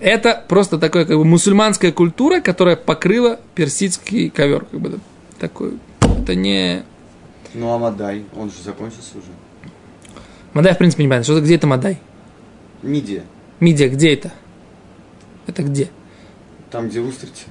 это 0.00 0.44
просто 0.48 0.78
такая 0.78 1.04
как 1.04 1.16
бы 1.16 1.24
мусульманская 1.24 1.92
культура, 1.92 2.40
которая 2.40 2.76
покрыла 2.76 3.40
персидский 3.54 4.30
ковер, 4.30 4.64
как 4.70 4.80
бы 4.80 5.00
такой. 5.38 5.74
Это 6.00 6.34
не 6.34 6.82
Ну 7.54 7.72
а 7.72 7.78
Мадай, 7.78 8.24
он 8.36 8.50
же 8.50 8.62
закончился 8.62 9.18
уже. 9.18 9.26
Мадай, 10.52 10.74
в 10.74 10.78
принципе, 10.78 11.04
не 11.04 11.08
понятно. 11.08 11.24
Что, 11.24 11.40
где 11.40 11.56
это 11.56 11.66
Мадай? 11.66 11.98
Мидия. 12.82 13.24
Мидия, 13.60 13.88
где 13.88 14.14
это? 14.14 14.32
Это 15.46 15.62
где? 15.62 15.90
Там, 16.70 16.88
где 16.88 17.00
устрицы. 17.00 17.44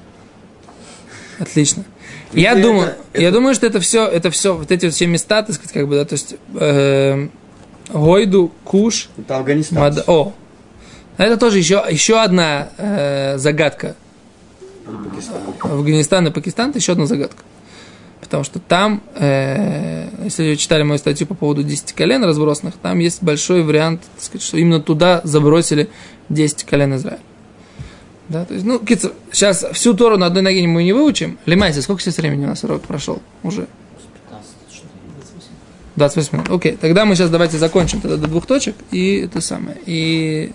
Отлично. 1.40 1.84
Мидия 2.34 2.50
Я 2.52 2.52
это- 2.54 2.62
думаю, 2.62 2.94
я 3.14 3.22
это- 3.24 3.32
думаю, 3.32 3.56
что 3.56 3.66
это 3.66 3.80
все, 3.80 4.06
это 4.08 4.30
все, 4.32 4.56
вот 4.56 4.72
эти 4.72 4.86
вот 4.86 4.94
все 4.94 5.08
места, 5.08 5.42
так 5.42 5.56
сказать, 5.56 5.74
как 5.74 5.88
бы, 5.88 5.96
да, 5.96 6.06
то 6.06 6.14
есть 6.14 6.36
эм, 6.60 7.32
Гойду, 7.92 8.52
Куш, 8.64 9.10
Это 9.18 9.38
Афганистан. 9.38 9.80
Мада, 9.80 10.04
о, 10.08 10.34
это 11.18 11.38
тоже 11.38 11.58
еще, 11.60 11.84
еще 11.90 12.22
одна 12.22 12.70
э, 12.78 13.38
загадка. 13.38 13.96
Пакистан. 14.86 15.38
Афганистан 15.62 16.28
и 16.28 16.32
Пакистан 16.32 16.70
это 16.72 16.80
еще 16.80 16.92
одна 16.94 17.06
загадка. 17.06 17.44
Потому 18.22 18.44
что 18.44 18.60
там, 18.60 19.02
э, 19.16 20.08
если 20.24 20.50
вы 20.52 20.56
читали 20.58 20.84
мою 20.84 21.00
статью 21.00 21.26
по 21.26 21.34
поводу 21.36 21.64
10 21.64 21.94
колен 21.94 22.24
разбросанных, 22.24 22.76
там 22.82 23.00
есть 23.00 23.24
большой 23.24 23.64
вариант, 23.64 24.02
так 24.16 24.24
сказать, 24.24 24.46
что 24.46 24.58
именно 24.58 24.82
туда 24.82 25.22
забросили 25.24 25.90
10 26.30 26.64
колен 26.66 26.96
Израиля. 26.96 27.20
Да, 28.30 28.46
то 28.46 28.54
есть, 28.54 28.66
ну, 28.66 28.78
кицер, 28.80 29.12
сейчас 29.32 29.66
всю 29.74 29.94
Тору 29.96 30.18
на 30.18 30.28
одной 30.28 30.44
ноге 30.44 30.66
мы 30.68 30.84
не 30.84 30.94
выучим. 30.94 31.40
Лимайте, 31.48 31.82
сколько 31.82 32.02
сейчас 32.02 32.18
времени 32.18 32.46
у 32.46 32.50
нас 32.50 32.64
урок 32.64 32.84
прошел 32.84 33.22
уже? 33.44 33.68
28 35.96 36.38
минут. 36.38 36.50
Окей, 36.50 36.78
тогда 36.80 37.06
мы 37.06 37.16
сейчас 37.16 37.30
давайте 37.30 37.58
закончим 37.58 38.02
тогда 38.02 38.18
до 38.18 38.28
двух 38.28 38.46
точек 38.46 38.76
и 38.92 39.22
это 39.26 39.42
самое. 39.42 39.78
И 39.86 40.52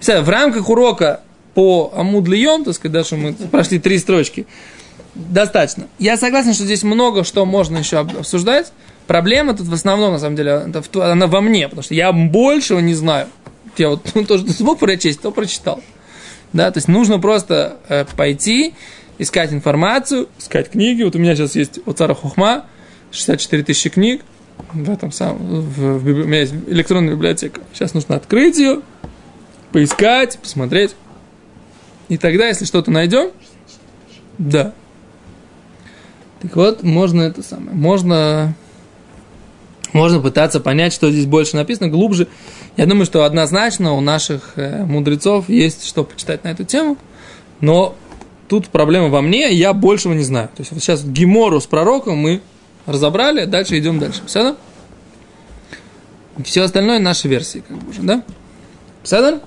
Все, 0.00 0.20
в 0.22 0.28
рамках 0.28 0.68
урока 0.68 1.20
по 1.54 1.92
Амуд 1.94 2.26
Льем, 2.26 2.64
так 2.64 2.74
сказать, 2.74 2.92
да, 2.92 3.04
что 3.04 3.16
мы 3.16 3.32
прошли 3.34 3.78
три 3.78 3.98
строчки, 3.98 4.46
достаточно. 5.14 5.86
Я 5.98 6.16
согласен, 6.16 6.54
что 6.54 6.64
здесь 6.64 6.82
много 6.82 7.22
что 7.22 7.44
можно 7.46 7.78
еще 7.78 7.98
об- 7.98 8.16
обсуждать. 8.16 8.72
Проблема 9.06 9.54
тут 9.54 9.68
в 9.68 9.74
основном, 9.74 10.12
на 10.12 10.18
самом 10.18 10.34
деле, 10.34 10.66
она 10.94 11.26
во 11.26 11.40
мне, 11.40 11.68
потому 11.68 11.82
что 11.82 11.94
я 11.94 12.12
большего 12.12 12.80
не 12.80 12.94
знаю. 12.94 13.28
Я 13.76 13.90
вот 13.90 14.10
ну, 14.14 14.24
то, 14.24 14.38
что 14.38 14.52
смог 14.52 14.78
прочесть, 14.78 15.20
то 15.20 15.30
прочитал. 15.30 15.80
Да, 16.54 16.70
то 16.70 16.78
есть 16.78 16.86
нужно 16.86 17.18
просто 17.18 17.78
э, 17.88 18.04
пойти, 18.16 18.74
искать 19.18 19.52
информацию, 19.52 20.28
искать 20.38 20.70
книги. 20.70 21.02
Вот 21.02 21.16
у 21.16 21.18
меня 21.18 21.34
сейчас 21.34 21.56
есть 21.56 21.80
Оцара 21.84 22.14
Хухма, 22.14 22.66
64 23.10 23.64
тысячи 23.64 23.90
книг 23.90 24.22
в 24.72 24.88
этом 24.88 25.10
самом, 25.10 25.62
в, 25.62 25.98
в 25.98 26.06
у 26.06 26.26
меня 26.26 26.40
есть 26.40 26.54
электронная 26.68 27.14
библиотека. 27.14 27.60
Сейчас 27.72 27.92
нужно 27.92 28.14
открыть 28.14 28.56
ее, 28.56 28.82
поискать, 29.72 30.38
посмотреть. 30.38 30.94
И 32.08 32.18
тогда, 32.18 32.46
если 32.46 32.64
что-то 32.66 32.92
найдем, 32.92 33.32
да. 34.38 34.74
Так 36.40 36.54
вот, 36.54 36.84
можно 36.84 37.22
это 37.22 37.42
самое, 37.42 37.76
можно, 37.76 38.54
можно 39.94 40.20
пытаться 40.20 40.60
понять, 40.60 40.92
что 40.92 41.10
здесь 41.10 41.24
больше 41.24 41.56
написано, 41.56 41.88
глубже. 41.88 42.28
Я 42.76 42.84
думаю, 42.84 43.06
что 43.06 43.24
однозначно 43.24 43.94
у 43.94 44.00
наших 44.00 44.52
э, 44.56 44.84
мудрецов 44.84 45.48
есть 45.48 45.86
что 45.86 46.04
почитать 46.04 46.44
на 46.44 46.48
эту 46.48 46.64
тему, 46.64 46.98
но 47.60 47.94
тут 48.48 48.68
проблема 48.68 49.08
во 49.08 49.22
мне, 49.22 49.52
я 49.52 49.72
большего 49.72 50.12
не 50.12 50.24
знаю. 50.24 50.48
То 50.48 50.60
есть 50.60 50.72
вот 50.72 50.82
сейчас 50.82 51.04
Гемору 51.04 51.60
с 51.60 51.66
пророком 51.66 52.18
мы 52.18 52.42
разобрали, 52.86 53.46
дальше 53.46 53.78
идем 53.78 53.98
дальше. 54.00 54.20
Все, 54.26 54.42
да? 54.42 54.56
Все 56.44 56.62
остальное 56.62 56.98
наши 56.98 57.28
версии, 57.28 57.62
как 57.66 57.78
бы 57.78 57.90
уже, 57.90 58.02
да? 58.02 58.24
Все, 59.04 59.40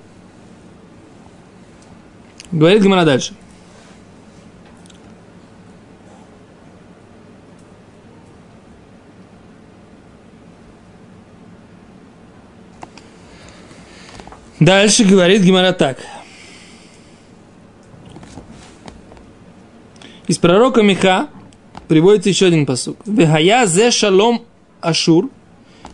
Говорит 2.51 2.81
Гимара 2.81 3.03
дальше. 3.03 3.36
Дальше 14.60 15.04
говорит 15.04 15.43
Гимара 15.43 15.72
так. 15.72 16.00
Из 20.28 20.38
пророка 20.38 20.82
Миха 20.82 21.30
приводится 21.88 22.30
еще 22.30 22.48
один 22.48 22.65
посук. 22.65 22.98
Вегая 23.06 23.65
зе 23.65 23.91
шалом 23.91 24.43
Ашур. 24.82 25.30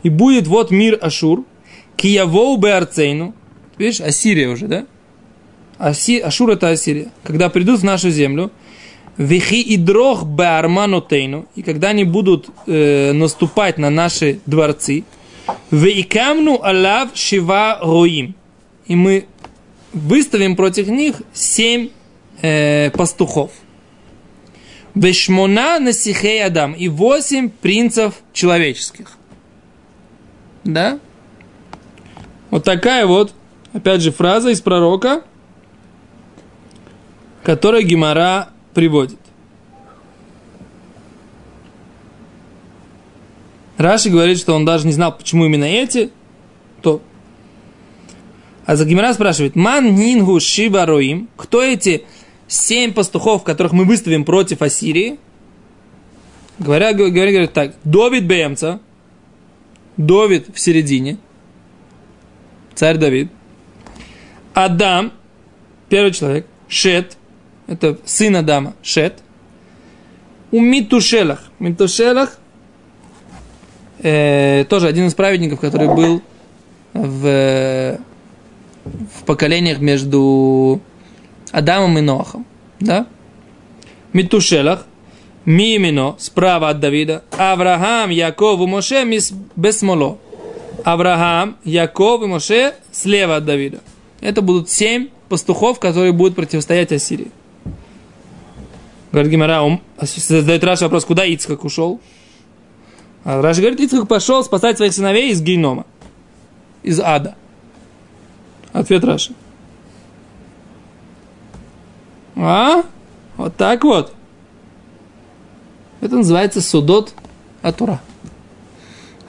И 0.01 0.09
будет 0.09 0.47
вот 0.47 0.71
мир 0.71 0.97
Ашур. 1.01 1.43
Киявоу 1.97 2.57
бе 2.57 2.73
арцейну. 2.73 3.35
Видишь, 3.77 4.01
Ассирия 4.01 4.49
уже, 4.49 4.67
да? 4.67 4.85
Аси, 5.77 6.19
Ашур 6.19 6.51
это 6.51 6.69
Ассирия. 6.69 7.09
Когда 7.23 7.49
придут 7.49 7.81
в 7.81 7.83
нашу 7.83 8.09
землю, 8.09 8.51
Вихи 9.17 9.61
и 9.61 9.77
дрох 9.77 10.23
арманотейну. 10.37 11.45
И 11.55 11.61
когда 11.61 11.89
они 11.89 12.03
будут 12.03 12.49
э, 12.65 13.11
наступать 13.11 13.77
на 13.77 13.89
наши 13.89 14.39
дворцы, 14.45 15.03
Вейкамну 15.69 16.59
алав 16.63 17.09
шива 17.13 17.79
роим. 17.81 18.35
И 18.85 18.95
мы 18.95 19.27
выставим 19.93 20.55
против 20.55 20.87
них 20.87 21.21
семь 21.33 21.89
э, 22.41 22.91
пастухов. 22.91 23.51
Бешмона 24.95 25.79
насихей 25.79 26.43
Адам 26.43 26.73
и 26.73 26.87
восемь 26.87 27.49
принцев 27.49 28.15
человеческих. 28.31 29.17
Да? 30.63 30.99
Вот 32.51 32.63
такая 32.63 33.05
вот, 33.05 33.33
опять 33.73 34.01
же, 34.01 34.11
фраза 34.11 34.49
из 34.49 34.61
пророка, 34.61 35.23
которую 37.43 37.83
Гимара 37.83 38.49
приводит. 38.73 39.19
Раши 43.77 44.09
говорит, 44.09 44.37
что 44.37 44.53
он 44.53 44.65
даже 44.65 44.85
не 44.85 44.93
знал, 44.93 45.17
почему 45.17 45.45
именно 45.45 45.65
эти. 45.65 46.11
А 48.65 48.75
за 48.75 48.85
Гимара 48.85 49.13
спрашивает, 49.13 49.55
ман 49.55 49.95
нингу 49.95 50.39
роим, 50.71 51.27
кто 51.35 51.61
эти 51.61 52.05
семь 52.47 52.93
пастухов, 52.93 53.43
которых 53.43 53.73
мы 53.73 53.83
выставим 53.85 54.23
против 54.23 54.61
Ассирии? 54.61 55.19
Говоря, 56.59 56.93
говоря, 56.93 57.31
говорят 57.31 57.53
так, 57.53 57.75
Довид 57.83 58.23
Бемца, 58.23 58.79
Довид 59.97 60.47
в 60.53 60.59
середине, 60.59 61.17
царь 62.73 62.97
Давид, 62.97 63.31
Адам, 64.53 65.11
первый 65.89 66.11
человек, 66.11 66.45
Шет, 66.67 67.17
это 67.67 67.97
сын 68.05 68.35
Адама, 68.35 68.75
Шет, 68.81 69.19
у 70.51 70.59
Митушелах, 70.61 71.43
Митушелах, 71.59 72.37
э, 73.99 74.65
тоже 74.69 74.87
один 74.87 75.07
из 75.07 75.15
праведников, 75.15 75.59
который 75.59 75.87
был 75.87 76.21
в, 76.93 77.99
в 78.85 79.23
поколениях 79.25 79.79
между 79.79 80.81
Адамом 81.51 81.97
и 81.97 82.01
Ноахом. 82.01 82.45
Да? 82.79 83.07
Митушелах, 84.11 84.85
Мимино, 85.45 86.15
справа 86.19 86.69
от 86.69 86.79
Давида, 86.79 87.23
Авраам, 87.37 88.09
Яков 88.09 88.61
и 88.61 88.65
Моше 88.65 89.05
Бесмоло. 89.55 90.17
Авраам, 90.83 91.57
Яков 91.63 92.23
и 92.23 92.25
Моше 92.27 92.75
слева 92.91 93.37
от 93.37 93.45
Давида. 93.45 93.79
Это 94.21 94.41
будут 94.41 94.69
семь 94.69 95.09
пастухов, 95.29 95.79
которые 95.79 96.11
будут 96.11 96.35
противостоять 96.35 96.91
Ассирии. 96.91 97.31
Говорит 99.11 99.31
Гимара, 99.31 99.79
задает 99.99 100.63
Раша 100.63 100.85
вопрос, 100.85 101.05
куда 101.05 101.25
Ицхак 101.25 101.63
ушел? 101.63 102.01
А 103.23 103.41
Раша 103.41 103.61
говорит, 103.61 103.79
Ицхак 103.79 104.07
пошел 104.07 104.43
спасать 104.43 104.77
своих 104.77 104.93
сыновей 104.93 105.31
из 105.31 105.41
генома, 105.41 105.85
из 106.83 106.99
ада. 106.99 107.35
Ответ 108.73 109.03
Раши. 109.03 109.33
А? 112.35 112.83
Вот 113.37 113.55
так 113.55 113.83
вот. 113.83 114.13
Это 116.01 116.17
называется 116.17 116.59
судот 116.59 117.13
Атура. 117.61 118.01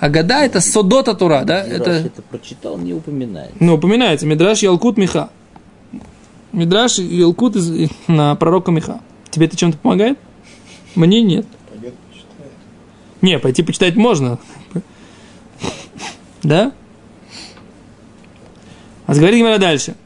А 0.00 0.08
года 0.08 0.44
это 0.44 0.60
судот 0.60 1.08
Атура, 1.08 1.44
да? 1.44 1.62
Мидраш 1.64 1.80
это, 1.80 1.90
это 1.90 2.22
прочитал, 2.22 2.78
не 2.78 2.92
упоминает. 2.92 3.52
ну, 3.60 3.74
упоминается. 3.74 4.26
Мидраш 4.26 4.60
Ялкут 4.62 4.96
Миха. 4.96 5.30
Мидраш 6.52 6.98
Ялкут 6.98 7.56
из, 7.56 7.90
на 8.08 8.34
пророка 8.34 8.72
Миха. 8.72 9.00
Тебе 9.30 9.46
это 9.46 9.56
чем-то 9.56 9.78
помогает? 9.78 10.18
Мне 10.94 11.22
нет. 11.22 11.46
Пойдет, 11.70 11.94
почитает. 12.10 12.52
Не, 13.22 13.38
пойти 13.38 13.62
почитать 13.62 13.94
можно. 13.94 14.38
Да? 16.42 16.72
А 19.06 19.14
говорит 19.14 19.38
Гимара 19.38 19.58
дальше. 19.58 19.96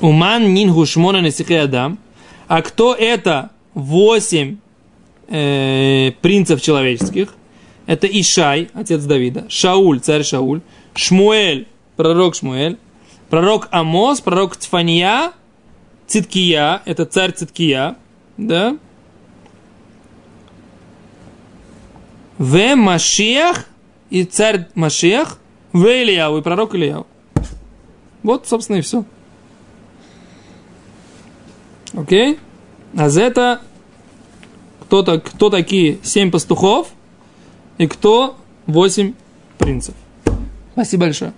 Уман 0.00 0.52
нингу 0.54 0.84
шмона 0.86 1.20
насихе 1.20 1.60
адам. 1.60 1.98
А 2.48 2.62
кто 2.62 2.94
это 2.94 3.50
восемь 3.74 4.56
э, 5.28 6.12
принцев 6.20 6.60
человеческих? 6.60 7.34
Это 7.86 8.06
Ишай, 8.08 8.68
отец 8.74 9.04
Давида, 9.04 9.46
Шауль, 9.48 10.00
царь 10.00 10.24
Шауль, 10.24 10.60
Шмуэль, 10.94 11.68
пророк 11.96 12.34
Шмуэль, 12.34 12.78
пророк 13.30 13.68
Амос, 13.70 14.20
пророк 14.20 14.56
Цфания, 14.56 15.32
Циткия, 16.08 16.82
это 16.84 17.04
царь 17.04 17.32
Циткия, 17.32 17.96
да? 18.36 18.76
В 22.38 22.74
Машиах 22.74 23.66
и 24.10 24.24
царь 24.24 24.66
Машиах, 24.74 25.38
в 25.72 25.86
Ильяу 25.86 26.38
и 26.38 26.42
пророк 26.42 26.74
Ильяу. 26.74 27.06
Вот, 28.26 28.48
собственно, 28.48 28.78
и 28.78 28.80
все. 28.80 29.04
Окей? 31.94 32.40
А 32.96 33.08
за 33.08 33.22
это 33.22 33.60
кто, 34.80 35.02
-то, 35.02 35.20
кто 35.20 35.48
такие 35.48 36.00
семь 36.02 36.32
пастухов 36.32 36.88
и 37.78 37.86
кто 37.86 38.36
восемь 38.66 39.14
принцев. 39.58 39.94
Спасибо 40.72 41.02
большое. 41.04 41.34